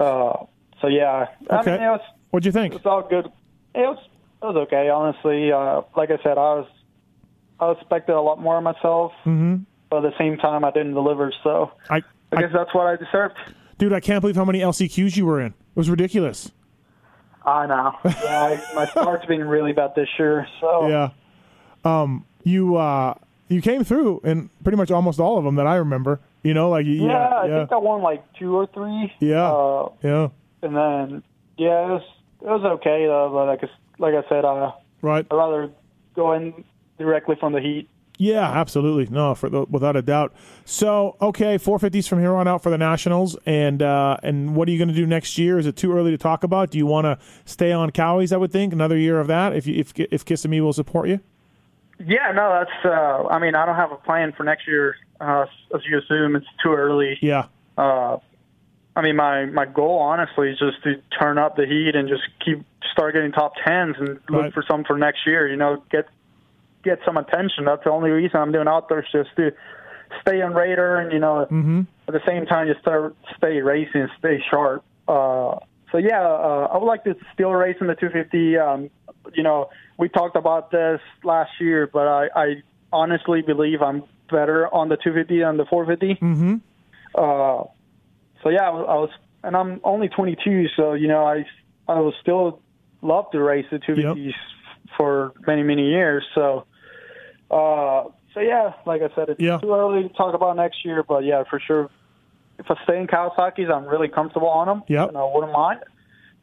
[0.00, 0.44] Uh,
[0.80, 1.72] so yeah, I Okay.
[1.78, 2.74] mean, was What'd you think?
[2.74, 3.26] it's all good.
[3.74, 3.98] It was
[4.42, 5.52] it was okay, honestly.
[5.52, 6.66] Uh, like I said, I was
[7.60, 9.56] I expected a lot more of myself, mm-hmm.
[9.88, 11.32] but at the same time, I didn't deliver.
[11.44, 13.36] So I, I I guess that's what I deserved.
[13.78, 15.48] dude, I can't believe how many LCQs you were in.
[15.52, 16.50] It was ridiculous.
[17.46, 17.92] I know.
[18.04, 20.46] Yeah, I, my start's been really bad this year.
[20.60, 21.10] So Yeah.
[21.84, 23.14] Um, you uh,
[23.48, 26.20] you came through in pretty much almost all of them that I remember.
[26.42, 29.12] You know, like yeah, yeah, I yeah, think I won like two or three.
[29.20, 29.50] Yeah.
[29.50, 30.28] Uh, yeah.
[30.62, 31.22] and then
[31.56, 32.02] yeah, it was
[32.40, 33.30] it was okay though.
[33.32, 33.68] But like I,
[33.98, 35.26] like I said, uh, Right.
[35.30, 35.70] I'd rather
[36.16, 36.64] go in
[36.98, 37.88] directly from the heat.
[38.16, 39.12] Yeah, absolutely.
[39.12, 40.32] No, for the, without a doubt.
[40.64, 44.70] So, okay, 450s from here on out for the Nationals, and uh, and what are
[44.70, 45.58] you going to do next year?
[45.58, 46.70] Is it too early to talk about?
[46.70, 48.32] Do you want to stay on Cowies?
[48.32, 51.20] I would think another year of that if you, if if Kissimmee will support you.
[52.06, 52.84] Yeah, no, that's.
[52.84, 54.96] Uh, I mean, I don't have a plan for next year.
[55.20, 57.18] Uh, as you assume, it's too early.
[57.22, 57.46] Yeah,
[57.78, 58.18] Uh,
[58.96, 62.22] I mean, my my goal honestly is just to turn up the heat and just
[62.44, 64.52] keep start getting top tens and look Right.
[64.54, 65.48] for some for next year.
[65.48, 66.06] You know, get
[66.82, 67.64] get some attention.
[67.64, 69.52] That's the only reason I'm doing outdoors, just to
[70.20, 71.42] stay on radar and you know,
[72.06, 74.84] at the same time, just start stay racing, stay sharp.
[75.08, 75.56] Uh,
[75.94, 78.58] so yeah, uh, I would like to still race in the 250.
[78.58, 78.90] Um,
[79.32, 82.46] you know, we talked about this last year, but I, I
[82.92, 86.20] honestly believe I'm better on the 250 than the 450.
[86.20, 86.54] Mm-hmm.
[87.14, 87.64] Uh,
[88.42, 89.10] so yeah, I was, I was,
[89.44, 91.44] and I'm only 22, so you know, I
[91.86, 92.60] I will still
[93.00, 94.32] love to race the 250s
[94.96, 96.24] for many many years.
[96.34, 96.66] So,
[97.52, 99.58] uh, so yeah, like I said, it's Yeah.
[99.58, 101.88] too early to talk about next year, but yeah, for sure.
[102.58, 104.82] If I stay in Kawasaki's, I'm really comfortable on them.
[104.88, 105.08] Yep.
[105.08, 105.80] and I wouldn't mind.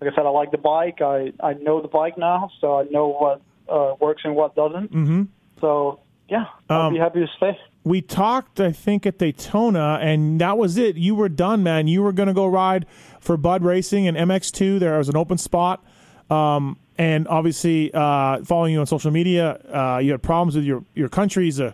[0.01, 0.99] Like I said, I like the bike.
[1.01, 4.91] I I know the bike now, so I know what uh, works and what doesn't.
[4.91, 5.23] Mm-hmm.
[5.59, 7.57] So yeah, I'll Um, be happy to stay.
[7.83, 10.95] We talked, I think, at Daytona, and that was it.
[10.97, 11.87] You were done, man.
[11.87, 12.85] You were going to go ride
[13.19, 14.79] for Bud Racing and MX2.
[14.79, 15.83] There was an open spot.
[16.29, 20.83] Um, and obviously, uh, following you on social media, uh, you had problems with your,
[20.93, 21.73] your country's a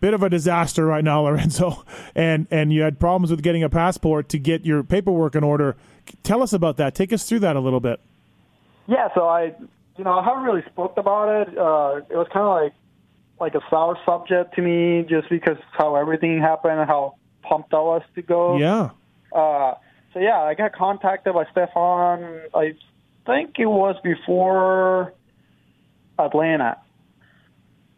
[0.00, 1.84] bit of a disaster right now, Lorenzo.
[2.14, 5.76] And, and you had problems with getting a passport to get your paperwork in order.
[6.22, 6.94] Tell us about that.
[6.94, 8.00] Take us through that a little bit.
[8.86, 9.54] Yeah, so I,
[9.96, 11.48] you know, I haven't really spoke about it.
[11.58, 12.72] Uh, it was kind of like
[13.40, 17.78] like a sour subject to me, just because how everything happened and how pumped I
[17.78, 18.56] was to go.
[18.56, 18.90] Yeah.
[19.32, 19.74] Uh,
[20.12, 22.40] so yeah, I got contacted by Stefan.
[22.54, 22.74] I
[23.26, 25.12] think it was before
[26.18, 26.78] Atlanta,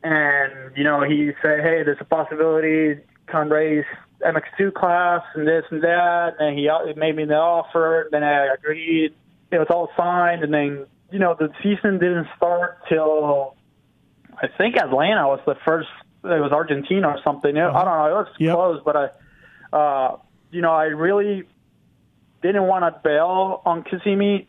[0.02, 3.84] and you know he said, "Hey, there's a possibility can race
[4.24, 8.02] MX2 class and this and that." And he he made me the offer.
[8.02, 9.14] And then I agreed.
[9.50, 13.56] It was all signed, and then you know the season didn't start till
[14.42, 15.88] I think Atlanta was the first.
[16.22, 17.56] It was Argentina or something.
[17.56, 18.06] I don't know.
[18.06, 18.54] It was Yep.
[18.54, 18.96] close, but
[19.72, 20.16] I, uh,
[20.50, 21.44] you know, I really
[22.42, 24.46] didn't want to bail on Kissimmee.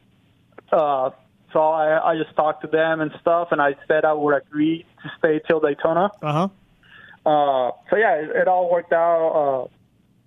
[0.72, 1.12] Uh,
[1.54, 4.86] so I, I just talked to them and stuff, and I said I would agree
[5.04, 6.12] to stay till Daytona.
[6.22, 7.30] Uh huh.
[7.30, 9.30] Uh, so yeah, it, it all worked out.
[9.30, 9.68] Uh,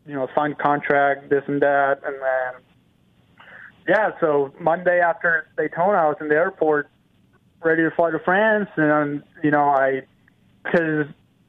[0.07, 2.63] you know, signed contract, this and that, and then
[3.89, 4.11] yeah.
[4.21, 6.91] So Monday after Daytona, I was in the airport,
[7.63, 10.03] ready to fly to France, and you know, I
[10.63, 11.07] because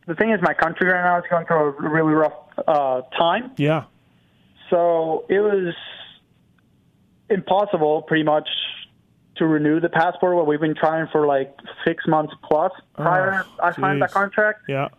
[0.07, 2.33] the thing is, my country right now is going through a really rough
[2.67, 3.51] uh, time.
[3.57, 3.85] Yeah.
[4.69, 5.73] So it was
[7.29, 8.47] impossible, pretty much,
[9.37, 10.35] to renew the passport.
[10.35, 14.61] What we've been trying for like six months plus prior Oh, I signed that contract.
[14.67, 14.89] Yeah.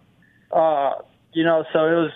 [0.53, 0.94] Uh,
[1.33, 2.12] you know, so it was.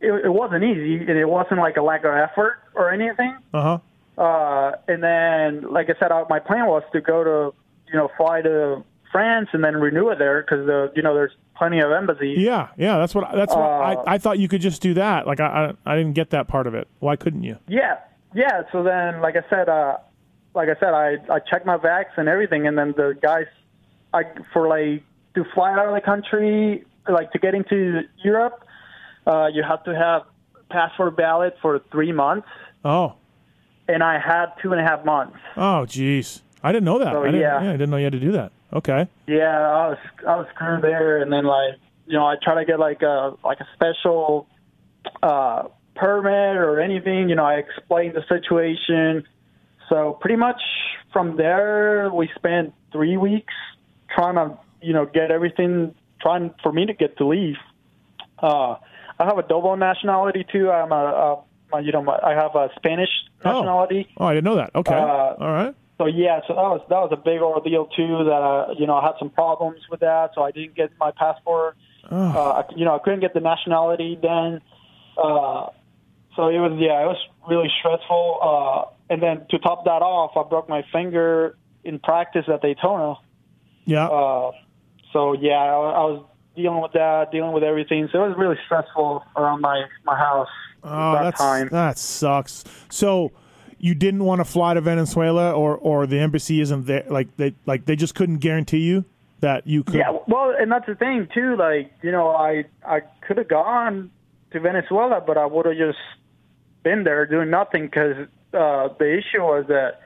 [0.00, 3.36] It, it wasn't easy, and it wasn't like a lack of effort or anything.
[3.54, 3.78] Uh
[4.16, 4.22] huh.
[4.22, 7.54] Uh, and then, like I said, uh, my plan was to go to,
[7.90, 11.32] you know, fly to France and then renew it there because the, you know, there's
[11.56, 12.38] plenty of embassies.
[12.38, 15.26] Yeah, yeah, that's what that's what Uh, I, I thought you could just do that.
[15.26, 16.86] Like I, I I didn't get that part of it.
[16.98, 17.56] Why couldn't you?
[17.66, 17.98] Yeah,
[18.34, 18.62] yeah.
[18.72, 19.96] So then, like I said, uh,
[20.54, 23.46] like I said, I I checked my vax and everything, and then the guys,
[24.12, 25.02] I for like
[25.34, 28.64] to fly out of the country, like to get into Europe,
[29.26, 30.22] uh, you have to have
[30.70, 32.48] passport valid for three months,
[32.84, 33.14] Oh,
[33.88, 35.36] and I had two and a half months.
[35.56, 37.12] oh, jeez, I didn't know that.
[37.12, 37.58] So, I didn't, yeah.
[37.58, 38.52] I didn't know you had to do that.
[38.72, 39.06] Okay.
[39.26, 41.74] Yeah, I was I was screwed there, and then like
[42.06, 44.46] you know I try to get like a like a special
[45.22, 45.64] uh,
[45.96, 47.28] permit or anything.
[47.28, 49.24] You know, I explained the situation.
[49.88, 50.60] So pretty much
[51.12, 53.52] from there, we spent three weeks
[54.14, 57.56] trying to, you know, get everything, trying for me to get to leave.
[58.42, 58.76] Uh,
[59.18, 60.70] I have a double nationality too.
[60.70, 63.08] I'm a, a you know, my, I have a Spanish
[63.44, 64.08] nationality.
[64.16, 64.70] Oh, I didn't know that.
[64.74, 64.94] Okay.
[64.94, 65.74] Uh, All right.
[65.98, 68.24] So yeah, so that was that was a big ordeal too.
[68.24, 71.12] That uh, you know, I had some problems with that, so I didn't get my
[71.12, 71.76] passport.
[72.10, 74.60] Uh, I- you know, I couldn't get the nationality then.
[75.16, 75.68] Uh,
[76.34, 77.18] so it was yeah, it was
[77.48, 78.38] really stressful.
[78.42, 83.16] Uh, and then to top that off, I broke my finger in practice at Daytona.
[83.84, 84.06] Yeah.
[84.06, 84.52] Uh,
[85.12, 86.24] so yeah, I, I was
[86.56, 88.08] dealing with that, dealing with everything.
[88.12, 90.48] So it was really stressful around my my house
[90.82, 91.68] oh, that time.
[91.70, 92.64] that sucks.
[92.90, 93.32] So
[93.78, 97.04] you didn't want to fly to Venezuela, or or the embassy isn't there?
[97.08, 99.04] Like they like they just couldn't guarantee you
[99.40, 99.96] that you could.
[99.96, 101.56] Yeah, well, and that's the thing too.
[101.56, 104.10] Like, you know, I I could have gone
[104.52, 105.98] to Venezuela, but I would have just
[106.82, 110.00] been there doing nothing because uh, the issue was that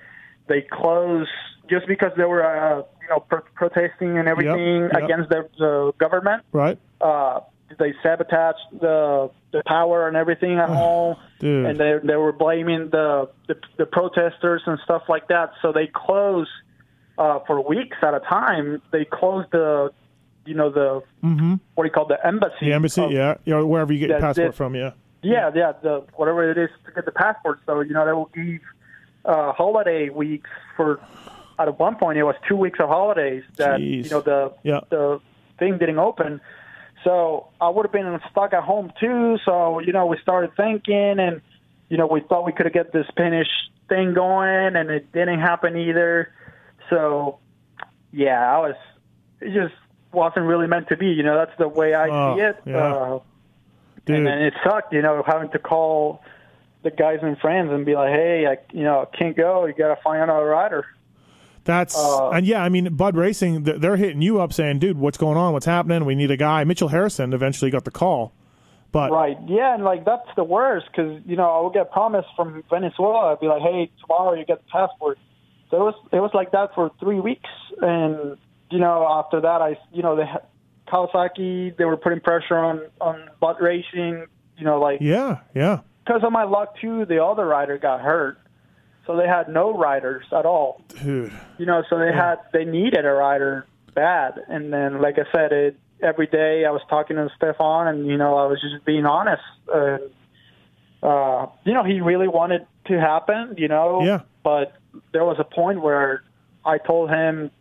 [0.48, 1.30] they closed
[1.68, 5.02] just because they were, uh, you know, pro- protesting and everything yep.
[5.04, 6.42] against the, the government.
[6.52, 6.78] Right.
[7.00, 7.40] Uh,
[7.78, 11.66] they sabotaged the the power and everything at home, dude.
[11.66, 15.52] and they they were blaming the, the the protesters and stuff like that.
[15.62, 16.50] So they closed
[17.18, 18.80] uh, for weeks at a time.
[18.90, 19.92] They closed the
[20.46, 21.02] you know the
[21.74, 22.54] what do you call it, the embassy?
[22.54, 22.66] Mm-hmm.
[22.66, 24.92] The embassy, of- yeah, yeah, wherever you get your passport from, yeah.
[25.22, 27.61] Yeah, yeah, the whatever it is to get the passport.
[27.66, 28.61] So you know they will give
[29.24, 31.00] uh, holiday weeks for.
[31.61, 34.04] At one point, it was two weeks of holidays that Jeez.
[34.04, 34.81] you know the Yeah.
[34.90, 35.20] the
[35.59, 36.40] thing didn't open.
[37.02, 39.38] So I would have been stuck at home too.
[39.44, 41.40] So you know we started thinking, and
[41.88, 43.48] you know we thought we could have get this Spanish
[43.88, 46.33] thing going, and it didn't happen either.
[46.90, 47.38] So
[48.12, 48.76] yeah, I was
[49.40, 49.74] it just
[50.12, 51.07] wasn't really meant to be.
[51.09, 52.57] You know that's the way I Oh, see it.
[52.66, 52.76] yeah.
[52.94, 53.18] Uh,
[54.09, 54.16] Dude.
[54.16, 56.23] and then it sucked, you know, having to call
[56.83, 59.66] the guys and friends and be like, "Hey, I, you know, I can't go.
[59.66, 60.87] You got to find another rider."
[61.64, 64.99] That's Uh, and yeah, I mean, Bud Racing, th- they're hitting you up saying, "Dude,
[64.99, 65.53] what's going on?
[65.53, 66.05] What's happening?
[66.05, 68.33] We need a guy." Mitchell Harrison eventually got the call,
[68.90, 69.37] but Right?
[69.47, 73.33] Yeah, and like that's the worst because you know I would get promised from Venezuela.
[73.33, 75.18] I'd be like, "Hey, tomorrow you get the passport."
[75.71, 77.51] So it was it was like that for three weeks,
[77.83, 78.38] and
[78.71, 80.42] you know after that, I you know they had
[80.88, 84.27] Kawasaki they were putting pressure on on Bud Racing.
[84.57, 88.38] You know, like yeah, yeah, because of my luck too, the other rider got hurt,
[89.07, 90.83] so they had no riders at all.
[91.03, 95.31] dude, you know, so they had they needed a rider bad, and then like I
[95.33, 98.85] said, it every day I was talking to Stefan, and you know I was just
[98.85, 99.42] being honest.
[99.72, 99.98] Uh,
[101.03, 104.22] uh, you know, he really wanted to happen, you know, Yeah.
[104.42, 104.72] but
[105.12, 106.24] there was a point where
[106.64, 107.53] I told him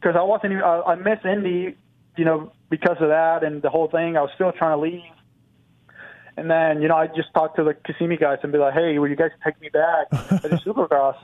[0.00, 1.76] because I wasn't, even, I, I missed Indy,
[2.16, 4.16] you know, because of that and the whole thing.
[4.16, 5.02] I was still trying to leave.
[6.36, 8.98] And then, you know, I just talked to the Kissimmee guys and be like, hey,
[8.98, 10.10] will you guys take me back
[10.42, 11.16] to the Supercross?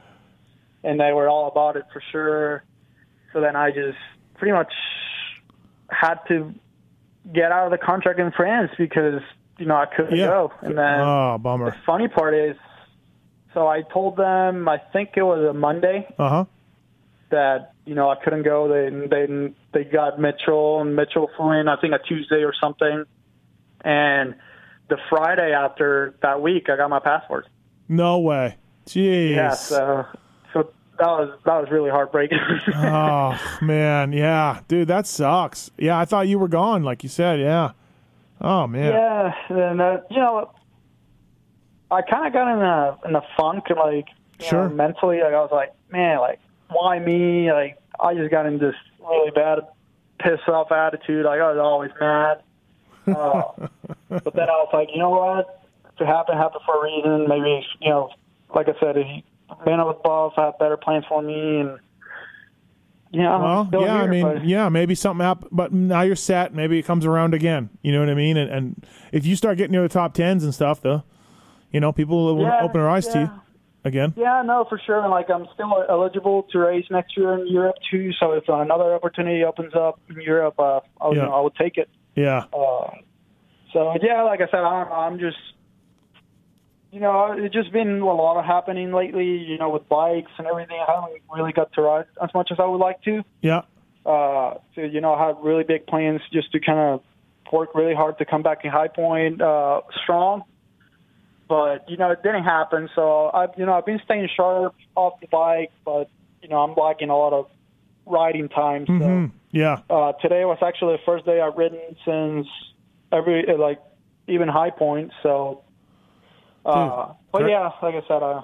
[0.85, 2.64] And they were all about it for sure.
[3.33, 3.99] So then I just
[4.35, 4.72] pretty much
[5.88, 6.53] had to
[7.33, 9.22] get out of the contract in France because,
[9.59, 10.27] you know, I couldn't yeah.
[10.27, 10.53] go.
[10.61, 11.70] And then oh, bummer.
[11.70, 12.57] the funny part is,
[13.55, 16.44] so I told them, I think it was a Monday, Uh huh.
[17.31, 18.68] that you know I couldn't go.
[18.68, 23.04] They they they got Mitchell and Mitchell flew in I think a Tuesday or something,
[23.82, 24.34] and
[24.88, 27.46] the Friday after that week I got my passport.
[27.88, 28.56] No way.
[28.86, 29.34] Jeez.
[29.34, 30.06] Yeah, so
[30.54, 32.38] so that was that was really heartbreaking.
[32.74, 35.70] oh man, yeah, dude, that sucks.
[35.76, 37.38] Yeah, I thought you were gone, like you said.
[37.40, 37.72] Yeah.
[38.40, 38.92] Oh man.
[38.92, 40.52] yeah, and uh, you know
[41.90, 44.06] I kind of got in a in a funk like
[44.40, 44.68] Sure.
[44.68, 45.20] know, mentally.
[45.20, 47.52] Like I was like, man, like why me?
[47.52, 48.74] Like I just got in this
[49.08, 49.60] really bad
[50.18, 51.24] pissed off attitude.
[51.24, 52.42] Like I was always mad.
[53.06, 53.68] Uh,
[54.08, 55.62] but then I was like, you know what?
[55.94, 57.28] If it happened, happened for a reason.
[57.28, 58.10] Maybe you know,
[58.54, 59.24] like I said, if he
[59.64, 61.78] man up with Buff, have better plans for me, and
[63.12, 66.52] you know, Well, yeah, I mean, but- yeah, maybe something happened, but now you're set.
[66.54, 67.70] Maybe it comes around again.
[67.82, 68.36] You know what I mean?
[68.36, 71.04] And, and if you start getting near the top tens and stuff, though,
[71.70, 73.38] you know, people will Yeah, open their eyes to you yeah.
[73.87, 74.12] Again.
[74.16, 75.01] Yeah, no, for sure.
[75.01, 78.11] And like, I'm still eligible to race next year in Europe too.
[78.20, 81.22] So if another opportunity opens up in Europe, uh, I, would, Yeah.
[81.22, 81.88] you know, I would take it.
[82.14, 82.44] Yeah.
[82.53, 82.90] Uh,
[83.72, 85.37] so yeah, like I said, I'm, I'm just,
[86.90, 89.37] you know, it's just been a lot of happening lately.
[89.37, 90.79] You know, with bikes and everything.
[90.81, 93.22] I haven't really got to ride as much as I would like to.
[93.42, 93.62] Yeah.
[94.07, 97.03] Uh, so you know, I have really big plans just to kind of
[97.53, 100.44] work really hard to come back in High Point uh, strong.
[101.48, 102.88] But you know, it didn't happen.
[102.94, 106.11] So I've you know, I've been staying sharp off the bike, but
[106.42, 107.46] you know, I'm lacking a lot of
[108.06, 108.87] riding time.
[108.87, 109.80] So hmm Yeah.
[109.90, 112.46] uh, today was actually the first day I've ridden since
[113.12, 113.80] every like
[114.28, 115.12] even High Point.
[115.22, 115.62] So,
[116.64, 118.42] uh, Dude, but yeah, like I said, uh,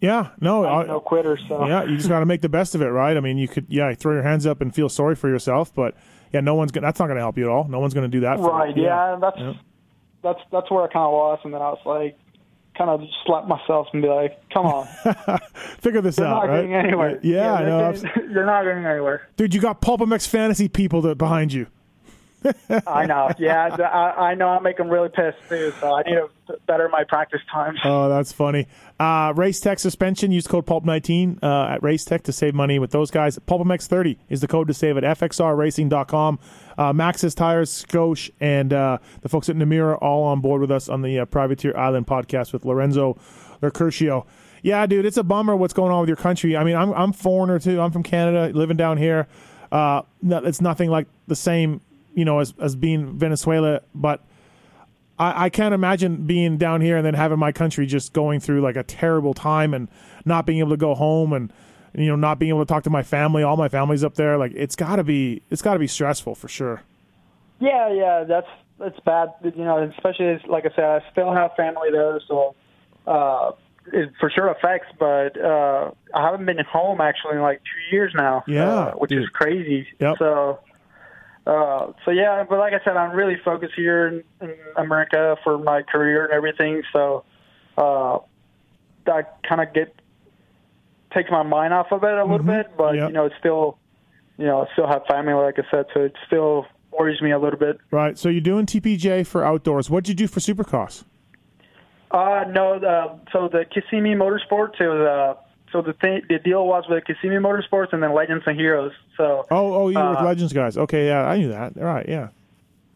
[0.00, 1.38] Yeah, no, I'm no quitter.
[1.48, 3.16] So yeah, you just got to make the best of it, right?
[3.16, 5.94] I mean, you could yeah throw your hands up and feel sorry for yourself, but
[6.32, 7.66] yeah, no one's gonna, that's not going to help you at all.
[7.68, 8.38] No one's going to do that.
[8.38, 8.76] For right?
[8.76, 8.84] you.
[8.84, 9.52] Yeah, that's yeah.
[10.22, 12.18] that's that's where I kind of was, and then I was like,
[12.76, 14.86] kind of slap myself and be like, "Come on,
[15.78, 16.56] figure this you're out." Not right?
[16.56, 17.20] getting anywhere.
[17.22, 19.54] Yeah, yeah no, you're not getting anywhere, dude.
[19.54, 21.66] You got PulpMX fantasy people that behind you.
[22.86, 23.30] I know.
[23.38, 24.48] Yeah, I, I know.
[24.48, 25.72] I make them really pissed too.
[25.80, 26.28] So I need to
[26.66, 27.78] better my practice times.
[27.84, 28.66] Oh, that's funny.
[28.98, 30.30] Uh, Race Tech suspension.
[30.30, 33.38] Use code Pulp19 uh, at Race Tech to save money with those guys.
[33.38, 36.38] PulpMX30 is the code to save at FXRRacing.com.
[36.78, 40.88] Uh, Maxxis Tires, Scosche, and uh, the folks at Namura all on board with us
[40.88, 43.18] on the uh, Privateer Island podcast with Lorenzo
[43.62, 44.26] Locurcio.
[44.62, 46.56] Yeah, dude, it's a bummer what's going on with your country.
[46.56, 47.80] I mean, I'm I'm foreigner too.
[47.80, 49.28] I'm from Canada, living down here.
[49.70, 51.80] Uh, it's nothing like the same
[52.16, 54.24] you know, as as being Venezuela, but
[55.18, 58.62] I, I can't imagine being down here and then having my country just going through
[58.62, 59.88] like a terrible time and
[60.24, 61.52] not being able to go home and
[61.94, 63.42] you know not being able to talk to my family.
[63.42, 64.38] All my family's up there.
[64.38, 66.82] Like it's got to be it's got to be stressful for sure.
[67.60, 68.48] Yeah, yeah, that's
[68.78, 69.34] that's bad.
[69.44, 72.54] You know, especially like I said, I still have family there, so
[73.06, 73.52] uh,
[73.92, 74.88] it for sure affects.
[74.98, 78.42] But uh, I haven't been home actually in like two years now.
[78.46, 79.22] Yeah, uh, which dude.
[79.22, 79.86] is crazy.
[80.00, 80.16] Yep.
[80.18, 80.60] So
[81.46, 85.58] uh, so yeah, but like I said, I'm really focused here in, in America for
[85.58, 86.82] my career and everything.
[86.92, 87.24] So
[87.78, 88.18] uh,
[89.06, 89.94] I kind of get
[91.14, 92.48] takes my mind off of it a little mm-hmm.
[92.48, 93.08] bit, but yep.
[93.08, 93.78] you know, it's still,
[94.38, 97.38] you know, I still have family, like I said, so it still worries me a
[97.38, 97.78] little bit.
[97.90, 98.18] Right.
[98.18, 99.88] So you're doing TPJ for outdoors.
[99.88, 101.04] What did you do for Supercross?
[102.10, 105.40] Uh, no, uh, so the Kissimmee Motorsports, it was uh,
[105.76, 108.92] so the thing, the deal was with Kissimmee Motorsports and then Legends and Heroes.
[109.16, 110.78] So oh, oh, you were uh, with Legends guys.
[110.78, 111.76] Okay, yeah, I knew that.
[111.76, 112.28] All right, yeah.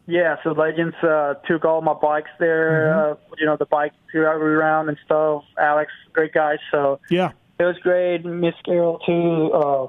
[0.07, 2.91] Yeah, so Legends uh, took all my bikes there.
[2.93, 3.11] Mm-hmm.
[3.11, 5.43] Uh, you know, the bike through every round and stuff.
[5.59, 6.57] Alex, great guy.
[6.71, 8.25] So yeah, it was great.
[8.25, 9.51] Miss Carol too.
[9.53, 9.87] Uh,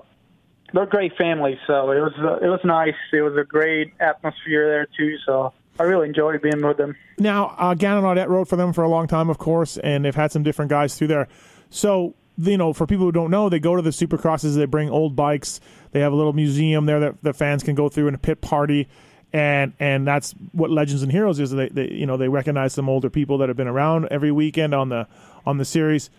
[0.75, 1.59] they're a great family.
[1.67, 2.95] So it was uh, it was nice.
[3.13, 5.17] It was a great atmosphere there too.
[5.25, 6.95] So I really enjoyed being with them.
[7.19, 10.15] Now, uh, Gannon Audette wrote for them for a long time, of course, and they've
[10.15, 11.29] had some different guys through there.
[11.71, 14.57] So you know, for people who don't know, they go to the supercrosses.
[14.57, 15.61] They bring old bikes.
[15.93, 18.41] They have a little museum there that the fans can go through in a pit
[18.41, 18.89] party,
[19.33, 21.51] and and that's what Legends and Heroes is.
[21.51, 24.75] They, they you know they recognize some older people that have been around every weekend
[24.75, 25.07] on the
[25.45, 26.11] on the series.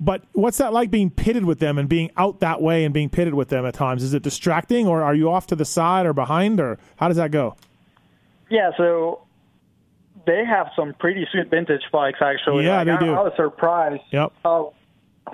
[0.00, 3.10] But what's that like being pitted with them and being out that way and being
[3.10, 4.02] pitted with them at times?
[4.02, 7.18] Is it distracting, or are you off to the side or behind, or how does
[7.18, 7.56] that go?
[8.48, 9.22] Yeah, so
[10.26, 12.64] they have some pretty sweet vintage bikes actually.
[12.64, 13.12] Yeah, like, they I, do.
[13.12, 14.02] I was surprised.
[14.10, 14.32] Yep.
[14.42, 14.72] How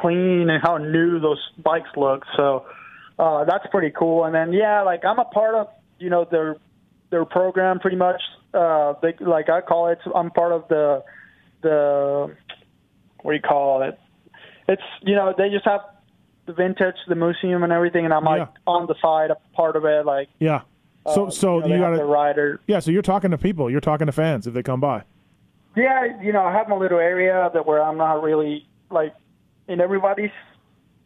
[0.01, 2.23] clean and how new those bikes look.
[2.37, 2.67] So
[3.19, 4.25] uh, that's pretty cool.
[4.25, 6.57] And then yeah, like I'm a part of you know their
[7.11, 8.21] their program pretty much.
[8.55, 9.99] Uh, they like I call it.
[10.15, 11.03] I'm part of the
[11.63, 12.35] the
[13.23, 13.99] what do you call it?
[14.69, 15.81] It's you know they just have
[16.47, 18.47] the vintage, the museum, and everything, and I'm like Yeah.
[18.67, 20.07] on the side, a part of it.
[20.07, 20.63] Like Yeah.
[21.13, 22.61] So uh, so you, know, you got to rider.
[22.67, 22.81] yeah.
[22.81, 23.71] So you're talking to people.
[23.71, 25.03] You're talking to fans if they come by.
[25.77, 29.15] Yeah, you know I have my little area that where I'm not really like
[29.69, 30.31] in everybody's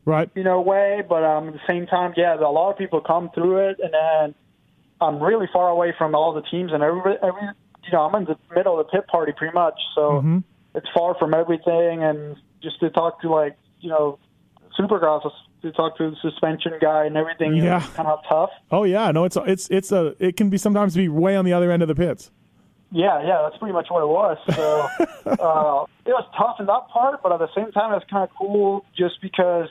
[0.06, 0.30] Right.
[0.34, 1.02] you know, way.
[1.06, 3.92] But um, at the same time, yeah, a lot of people come through it, and
[3.92, 4.34] then
[5.00, 7.42] I'm really far away from all the teams, and every, every
[7.84, 10.44] you know, I'm in the middle of the pit party pretty much, so Mhm.
[10.74, 14.18] it's far from everything, and just to talk to like you know,
[14.78, 15.30] Supercross
[15.62, 17.80] to talk to the suspension guy and everything, Yeah.
[17.94, 18.50] kind of tough.
[18.70, 19.10] Oh yeah.
[19.10, 21.82] No, it's it's it's a it can be sometimes be way on the other end
[21.82, 22.30] of the pits.
[22.92, 24.36] Yeah, yeah, that's pretty much what it was.
[24.54, 24.82] So
[25.26, 28.30] uh, it was tough in that part, but at the same time, it's kind of
[28.36, 29.68] cool just because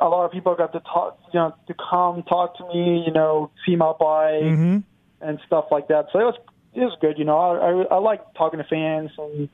[0.00, 3.12] a lot of people got to talk, you know, to come talk to me, you
[3.12, 4.78] know, see my bike Mm-hmm.
[5.20, 6.06] and stuff like that.
[6.12, 6.38] So it was
[6.74, 7.38] it was good, you know.
[7.38, 9.48] I I, I like talking to fans and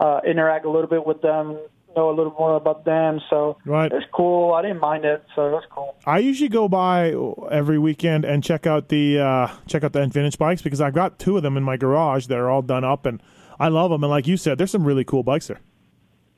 [0.00, 1.58] uh, interact a little bit with them,
[1.96, 3.20] know a little more about them.
[3.30, 3.90] So Right.
[3.92, 4.52] it's cool.
[4.54, 5.94] I didn't mind it, so was cool.
[6.06, 7.14] I usually go by
[7.50, 11.18] every weekend and check out the uh, check out the vintage bikes because I've got
[11.18, 13.22] two of them in my garage that are all done up and
[13.60, 14.02] I love them.
[14.02, 15.60] And like you said, there's some really cool bikes there.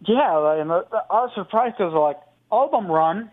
[0.07, 2.19] Yeah, and I I was surprised because like
[2.51, 3.31] all of them run.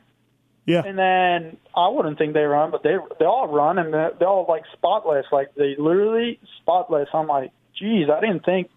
[0.65, 0.83] Yeah.
[0.85, 4.27] And then I wouldn't think they run, but they they all run and they're, they're
[4.27, 7.09] all like spotless, like they literally spotless.
[7.13, 8.69] I'm like, geez, I didn't think,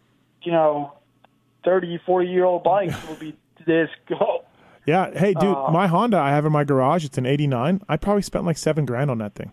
[0.43, 0.95] you know,
[1.65, 3.37] 30, 40 year old bikes will be
[3.67, 4.19] this good.
[4.87, 5.11] Yeah.
[5.19, 7.05] Hey, dude, Uh, my Honda I have in my garage.
[7.05, 7.81] It's an '89.
[7.89, 9.53] I probably spent like seven grand on that thing.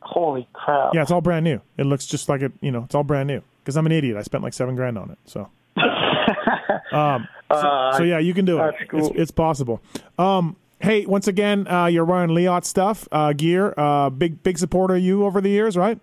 [0.00, 0.94] Holy crap!
[0.94, 1.60] Yeah, it's all brand new.
[1.76, 2.52] It looks just like it.
[2.60, 3.40] You know, it's all brand new.
[3.62, 4.16] Because I'm an idiot.
[4.16, 5.18] I spent like seven grand on it.
[5.24, 5.48] So.
[6.92, 7.28] um.
[7.50, 8.74] So, Uh, so yeah, you can do it.
[8.88, 9.06] cool.
[9.08, 9.80] It's, it's possible.
[10.18, 10.56] Um.
[10.80, 13.74] Hey, once again, uh, you're wearing Leatt stuff, uh, gear.
[13.76, 15.98] Uh, big big supporter of you over the years, right?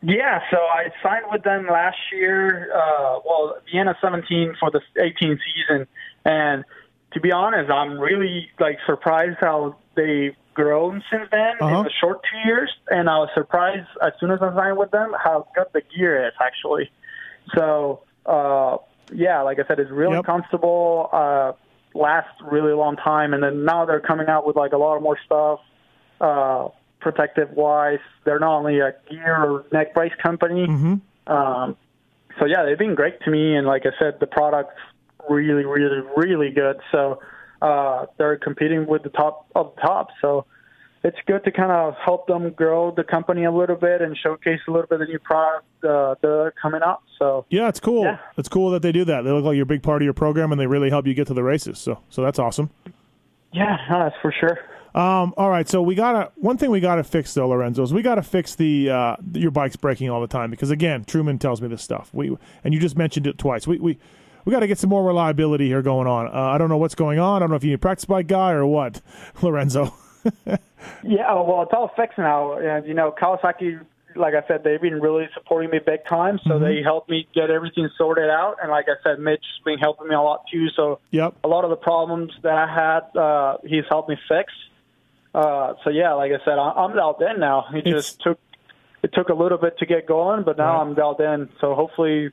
[0.00, 2.70] Yeah, so I signed with them last year.
[2.72, 5.12] Uh, well, Vienna 17 for the 18
[5.44, 5.86] season,
[6.24, 6.64] and
[7.12, 11.78] to be honest, I'm really like surprised how they've grown since then Uh-huh.
[11.78, 14.90] in the short two years, and I was surprised as soon as I signed with
[14.92, 16.90] them how good the gear is actually.
[17.56, 18.76] So uh,
[19.12, 20.26] yeah, like I said, it's really Yep.
[20.26, 21.08] comfortable.
[21.12, 21.52] Uh,
[21.94, 25.02] lasts really long time, and then now they're coming out with like a lot of
[25.02, 25.60] more stuff.
[26.20, 26.68] Uh,
[27.00, 30.66] protective wise, they're not only a gear or neck brace company.
[30.66, 31.32] Mm-hmm.
[31.32, 31.76] Um,
[32.38, 34.80] so yeah, they've been great to me, and like I said, the product's
[35.28, 36.80] really, really, really good.
[36.92, 37.20] So
[37.60, 40.08] uh, they're competing with the top of the top.
[40.20, 40.46] So
[41.04, 44.60] it's good to kind of help them grow the company a little bit and showcase
[44.68, 47.02] a little bit of the new product uh, that are coming up.
[47.18, 48.04] So Yeah, it's cool.
[48.04, 48.18] Yeah.
[48.36, 49.22] It's cool that they do that.
[49.22, 51.14] They look like you're a big part of your program, and they really help you
[51.14, 51.78] get to the races.
[51.78, 52.70] So, so that's awesome.
[53.52, 54.58] yeah, that's for sure.
[54.94, 58.02] Um, all right, so we gotta one thing we gotta fix though, Lorenzo, is we
[58.02, 61.68] gotta fix the uh, your bike's breaking all the time because again, Truman tells me
[61.68, 62.10] this stuff.
[62.12, 63.66] We and you just mentioned it twice.
[63.66, 63.98] We we
[64.44, 66.26] we got to get some more reliability here going on.
[66.28, 67.36] Uh, I don't know what's going on.
[67.36, 69.02] I don't know if you need a practice bike guy or what,
[69.42, 69.92] Lorenzo.
[71.02, 72.52] Yeah, oh, well, it's all fixed now.
[72.56, 73.80] And, you know, Kawasaki,
[74.14, 76.38] like I said, they've been really supporting me big time.
[76.46, 78.56] So they helped me get everything sorted out.
[78.62, 80.68] And like I said, Mitch's been helping me a lot too.
[80.76, 81.34] So Yep.
[81.44, 84.52] a lot of the problems that I had, uh, he's helped me fix.
[85.34, 87.66] Uh, so yeah, like I said, I- I'm dialed in now.
[87.72, 88.38] It It's- just took
[89.02, 90.80] it took a little bit to get going, but now Right.
[90.80, 91.48] I'm dialed in.
[91.60, 92.30] So hopefully,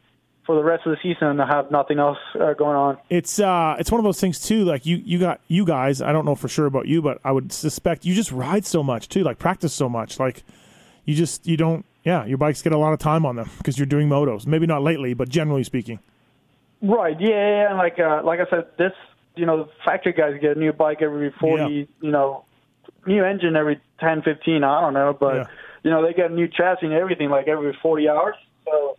[0.47, 2.97] for the rest of the season, I have nothing else uh, going on.
[3.09, 4.63] It's uh, it's one of those things too.
[4.63, 6.01] Like you, you got you guys.
[6.01, 8.81] I don't know for sure about you, but I would suspect you just ride so
[8.81, 9.23] much too.
[9.23, 10.19] Like practice so much.
[10.19, 10.43] Like
[11.05, 11.85] you just you don't.
[12.03, 14.45] Yeah, your bikes get a lot of time on them because you're doing motos.
[14.47, 15.99] Maybe not lately, but generally speaking.
[16.81, 17.19] Right.
[17.19, 17.29] Yeah.
[17.29, 17.77] yeah, yeah.
[17.77, 18.93] Like uh, like I said, this
[19.35, 21.87] you know the factory guys get a new bike every forty.
[22.01, 22.44] You know,
[23.05, 25.45] new engine every 10, 15, I don't know, but Yeah.
[25.83, 28.35] you know they get new chassis and everything like every forty hours.
[28.65, 28.97] So,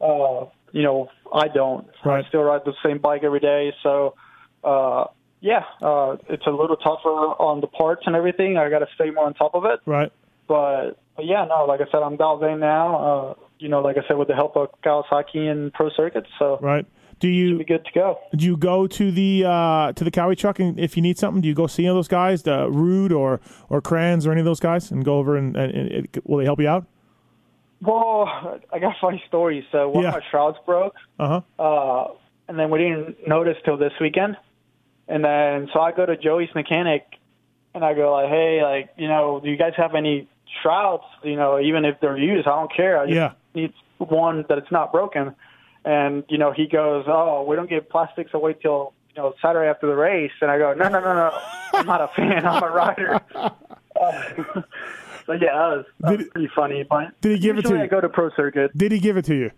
[0.00, 1.86] uh, you know, I don't.
[2.04, 2.24] Right.
[2.24, 3.72] I still ride the same bike every day.
[3.82, 4.14] So,
[4.64, 5.04] uh,
[5.40, 8.56] yeah, uh, it's a little tougher on the parts and everything.
[8.56, 9.80] I got to stay more on top of it.
[9.86, 10.10] Right.
[10.48, 12.96] But, but yeah, no, like I said, I'm dialed in now.
[12.96, 16.58] Uh, you know, like I said, with the help of Kawasaki and Pro Circuits, so
[16.60, 16.84] Right.
[17.20, 18.18] Do you be good to go.
[18.36, 21.40] do you go to the uh, to the Kawi truck and if you need something?
[21.40, 24.40] Do you go see any of those guys, the Rude or or Kranz or any
[24.40, 26.86] of those guys, and go over and, and, and will they help you out?
[27.80, 29.66] Well, I got a funny story.
[29.70, 30.08] So one Yeah.
[30.10, 31.62] of my shrouds broke, Uh huh.
[31.62, 32.14] uh,
[32.48, 34.36] and then we didn't notice till this weekend.
[35.08, 37.04] And then so I go to Joey's mechanic,
[37.74, 40.28] and I go like, "Hey, like, you know, do you guys have any
[40.62, 41.04] shrouds?
[41.22, 42.98] You know, even if they're used, I don't care.
[42.98, 43.32] I just Yeah.
[43.54, 45.34] need one that it's not broken."
[45.84, 49.68] And you know, he goes, "Oh, we don't give plastics away till you know Saturday
[49.68, 51.38] after the race." And I go, "No, no, no, no,
[51.72, 52.46] I'm not a fan.
[52.46, 53.20] I'm a rider."
[55.26, 56.82] So yeah, that was, that was pretty funny.
[56.82, 57.80] But did he give it to you?
[57.80, 58.76] I go to Pro Circuit.
[58.76, 59.50] Did he give it to you?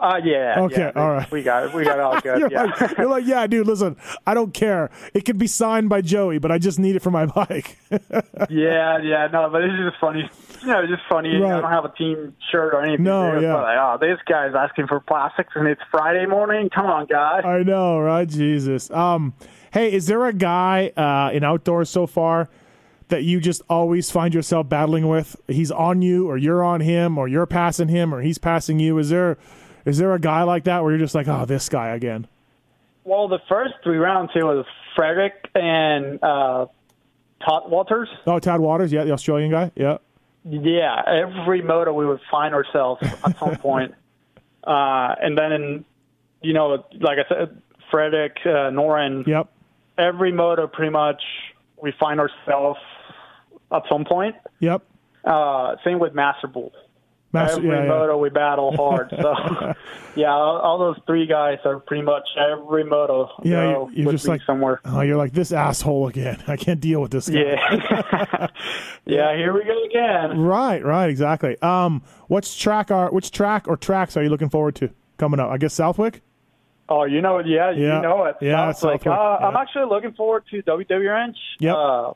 [0.00, 0.54] Uh, yeah.
[0.60, 1.30] Okay, yeah, all right.
[1.30, 1.74] We got it.
[1.74, 2.38] We got it all good.
[2.40, 2.64] You're, yeah.
[2.80, 3.66] like, you're like, yeah, dude.
[3.66, 3.96] Listen,
[4.26, 4.90] I don't care.
[5.14, 7.78] It could be signed by Joey, but I just need it for my bike.
[8.50, 9.28] yeah, yeah.
[9.32, 10.28] No, but it's just funny.
[10.62, 11.36] You know, it's just funny.
[11.36, 11.52] Right.
[11.52, 13.04] I don't have a team shirt or anything.
[13.04, 13.54] No, It's yeah.
[13.54, 16.68] Like, oh, this guy's asking for plastics, and it's Friday morning.
[16.70, 17.44] Come on, guys.
[17.44, 18.28] I know, right?
[18.28, 18.90] Jesus.
[18.90, 19.34] Um,
[19.72, 22.48] hey, is there a guy uh, in outdoors so far
[23.08, 25.36] that you just always find yourself battling with?
[25.46, 28.98] He's on you, or you're on him, or you're passing him, or he's passing you.
[28.98, 29.38] Is there,
[29.88, 32.26] is there a guy like that where you're just like, oh, this guy again?
[33.04, 34.66] Well, the first three rounds it was
[34.96, 36.66] Fredrik and uh,
[37.44, 38.08] Todd Walters.
[38.26, 39.98] Oh, Todd Waters, yeah, the Australian guy, yeah.
[40.44, 43.94] Yeah, every moto we would find ourselves at some point.
[44.64, 45.84] Uh, and then, in,
[46.42, 47.60] you know, like I said,
[47.90, 49.48] Fredrik, uh, Noren, Yep.
[49.96, 51.22] every moto pretty much
[51.82, 52.78] we find ourselves
[53.72, 54.36] at some point.
[54.60, 54.82] Yep.
[55.24, 56.72] Uh, same with Master Bull.
[57.32, 57.88] Master, every yeah, yeah.
[57.88, 59.10] moto we battle hard.
[59.10, 59.34] So,
[60.16, 63.30] yeah, all, all those three guys are pretty much every moto.
[63.42, 64.80] Yeah, you're- you're just like- somewhere.
[64.86, 66.42] Oh, you're like this asshole again.
[66.48, 67.38] I can't deal with this guy.
[67.40, 68.46] Yeah,
[69.04, 69.36] yeah.
[69.36, 70.38] Here we go again.
[70.40, 71.60] Right, right, exactly.
[71.60, 75.50] Um, which track are which track or tracks are you looking forward to coming up?
[75.50, 76.22] I guess Southwick.
[76.88, 77.46] Oh, you know it.
[77.46, 77.96] Yeah, Yeah.
[77.96, 78.36] you know it.
[78.40, 81.36] Yeah, like, Southwick, uh, I'm actually looking forward to WW Ranch.
[81.60, 81.74] Yep.
[81.76, 82.12] Uh,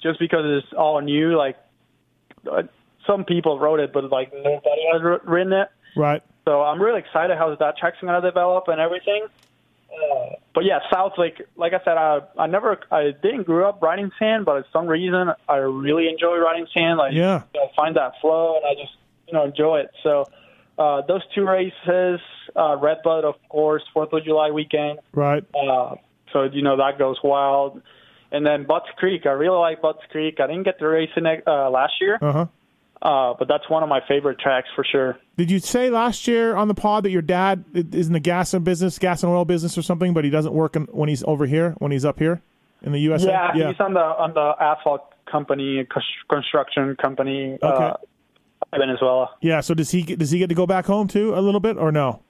[0.00, 1.36] just because it's all new.
[1.36, 1.56] Like,
[2.48, 2.62] uh,
[3.06, 5.68] some people wrote it, but like nobody has written it.
[5.96, 6.22] Right.
[6.44, 9.26] So I'm really excited how that track's going to develop and everything.
[9.90, 14.10] Uh, but yeah, Southwick, like I said, I I never I didn't grow up riding
[14.18, 16.98] sand, but for some reason I really enjoy riding sand.
[16.98, 17.42] Like Yeah.
[17.54, 18.94] you know, find that flow and I just
[19.26, 19.90] you know enjoy it.
[20.02, 20.24] So
[20.78, 22.20] uh, those two races,
[22.56, 24.98] uh, Red Redbud of course, Fourth of July weekend.
[25.12, 25.44] Right.
[25.54, 25.94] Uh,
[26.32, 27.80] so you know that goes wild.
[28.32, 30.40] And then Budds Creek, I really like Budds Creek.
[30.40, 32.18] I didn't get to race in it uh, last year.
[32.20, 32.46] Uh huh.
[33.04, 35.18] Uh, but that's one of my favorite tracks for sure.
[35.36, 38.54] Did you say last year on the pod that your dad is in the gas
[38.54, 41.22] and business, gas and oil business or something, but he doesn't work in, when he's
[41.24, 42.40] over here, when he's up here
[42.82, 43.28] in the USA?
[43.28, 45.86] Yeah, he's on the on the asphalt company,
[46.30, 47.84] construction company, uh, Okay.
[47.84, 49.28] uh, Venezuela.
[49.42, 49.60] Yeah.
[49.60, 51.76] So does he get, does he get to go back home too a little bit
[51.76, 52.22] or no?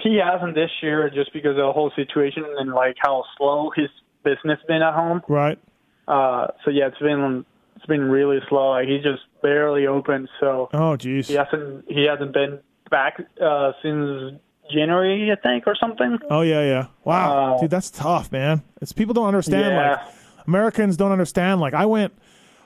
[0.00, 3.88] He hasn't this year just because of the whole situation and like how slow his
[4.22, 5.22] business been at home.
[5.28, 5.58] Right.
[6.06, 7.44] Uh, so yeah, it's been
[7.84, 8.70] it's been really slow.
[8.70, 11.28] Like he's just barely open, so Oh, geez.
[11.28, 12.60] he hasn't he hasn't been
[12.90, 14.40] back uh, since
[14.72, 16.18] January, I think, or something.
[16.30, 16.86] Oh yeah, yeah.
[17.04, 18.62] Wow, Uh, dude, that's tough, man.
[18.80, 19.74] It's people don't understand.
[19.74, 19.90] Yeah.
[19.92, 20.14] Like
[20.46, 21.60] Americans don't understand.
[21.60, 22.14] Like I went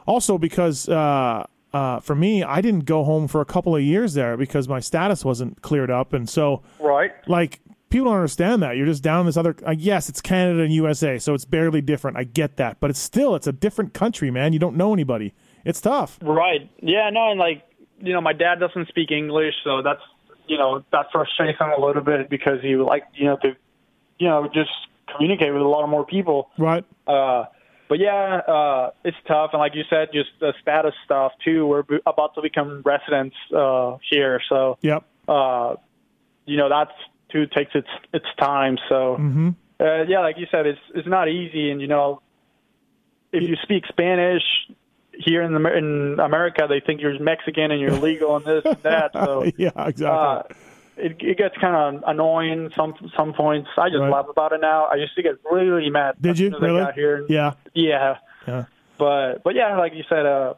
[0.07, 4.15] also because uh, uh, for me, I didn't go home for a couple of years
[4.15, 7.11] there because my status wasn't cleared up, and so Right.
[7.27, 7.59] like
[7.91, 9.55] people don't understand that you're just down in this other.
[9.67, 12.17] Uh, yes, it's Canada and USA, so it's barely different.
[12.17, 14.53] I get that, but it's still it's a different country, man.
[14.53, 15.35] You don't know anybody.
[15.65, 16.19] It's tough.
[16.23, 16.71] Right.
[16.81, 17.11] Yeah.
[17.11, 17.65] No, and like
[18.01, 20.01] you know, my dad doesn't speak English, so that's
[20.47, 23.49] you know that frustrates him a little bit because he would like you know to
[24.19, 24.71] you know just
[25.15, 26.51] communicate with a lot of more people.
[26.59, 26.85] Right.
[27.07, 27.45] Uh,
[27.89, 31.67] but yeah, uh, it's tough, and like you said, just the status stuff too.
[31.67, 35.05] We're b- about to become residents uh, here, so Yep.
[35.27, 35.77] uh,
[36.45, 36.93] you know that's
[37.31, 38.79] too takes its its time.
[38.89, 39.49] So Mm-hmm.
[39.81, 42.23] uh, yeah, like you said, it's it's not easy, and you know,
[43.33, 44.43] if you speak Spanish
[45.13, 48.83] here in, the, in America, they think you're Mexican and you're illegal and this and
[48.85, 49.11] that.
[49.13, 50.07] So yeah, exactly.
[50.07, 50.43] uh,
[50.97, 53.69] it, it gets kind of annoying some some points.
[53.77, 54.11] I just Right.
[54.13, 54.85] laugh about it now.
[54.87, 56.15] I used to get really mad.
[56.21, 56.81] Did you as I really?
[56.81, 57.25] got here.
[57.29, 57.55] Yeah.
[57.75, 58.17] Yeah,
[58.47, 58.65] Yeah.
[58.99, 60.55] but but yeah, like you said, uh,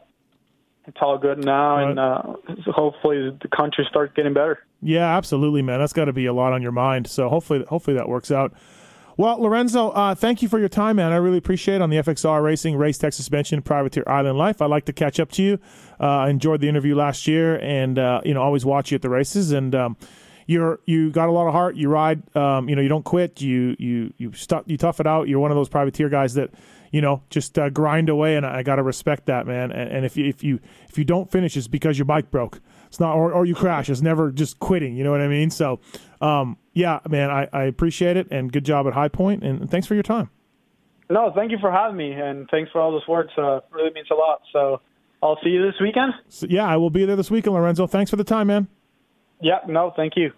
[0.87, 2.21] it's all good now, and uh,
[2.73, 4.59] hopefully the country starts getting better.
[4.81, 5.79] Yeah, absolutely, man.
[5.79, 7.07] That's got to be a lot on your mind.
[7.07, 8.53] So hopefully, hopefully that works out.
[9.17, 11.11] Well, Lorenzo, uh, thank you for your time, man.
[11.11, 14.61] I really appreciate it on the FXR Racing Race Tech Suspension Privateer Island Life.
[14.61, 15.59] I'd like to catch up to you.
[15.99, 19.01] Uh, I enjoyed the interview last year, and uh, you know, always watch you at
[19.01, 19.51] the races.
[19.51, 19.97] And um,
[20.47, 21.75] you're you got a lot of heart.
[21.75, 22.35] You ride.
[22.35, 23.41] Um, you know, you don't quit.
[23.41, 25.27] You you you stu- you tough it out.
[25.27, 26.51] You're one of those privateer guys that
[26.91, 29.71] you know just uh, grind away, and I got to respect that, man.
[29.71, 32.59] And, and if you if you if you don't finish, it's because your bike broke.
[32.87, 33.89] It's not, or, or you crash.
[33.89, 34.97] It's never just quitting.
[34.97, 35.49] You know what I mean?
[35.49, 35.79] So,
[36.19, 39.87] um, yeah, man, I, I appreciate it, and good job at High Point, and thanks
[39.87, 40.29] for your time.
[41.09, 43.27] No, thank you for having me, and thanks for all this work.
[43.37, 44.41] Uh, really means a lot.
[44.51, 44.81] So
[45.23, 46.13] I'll see you this weekend.
[46.27, 47.87] So, yeah, I will be there this weekend, Lorenzo.
[47.87, 48.67] Thanks for the time, man.
[49.39, 50.31] Yeah, no, thank you.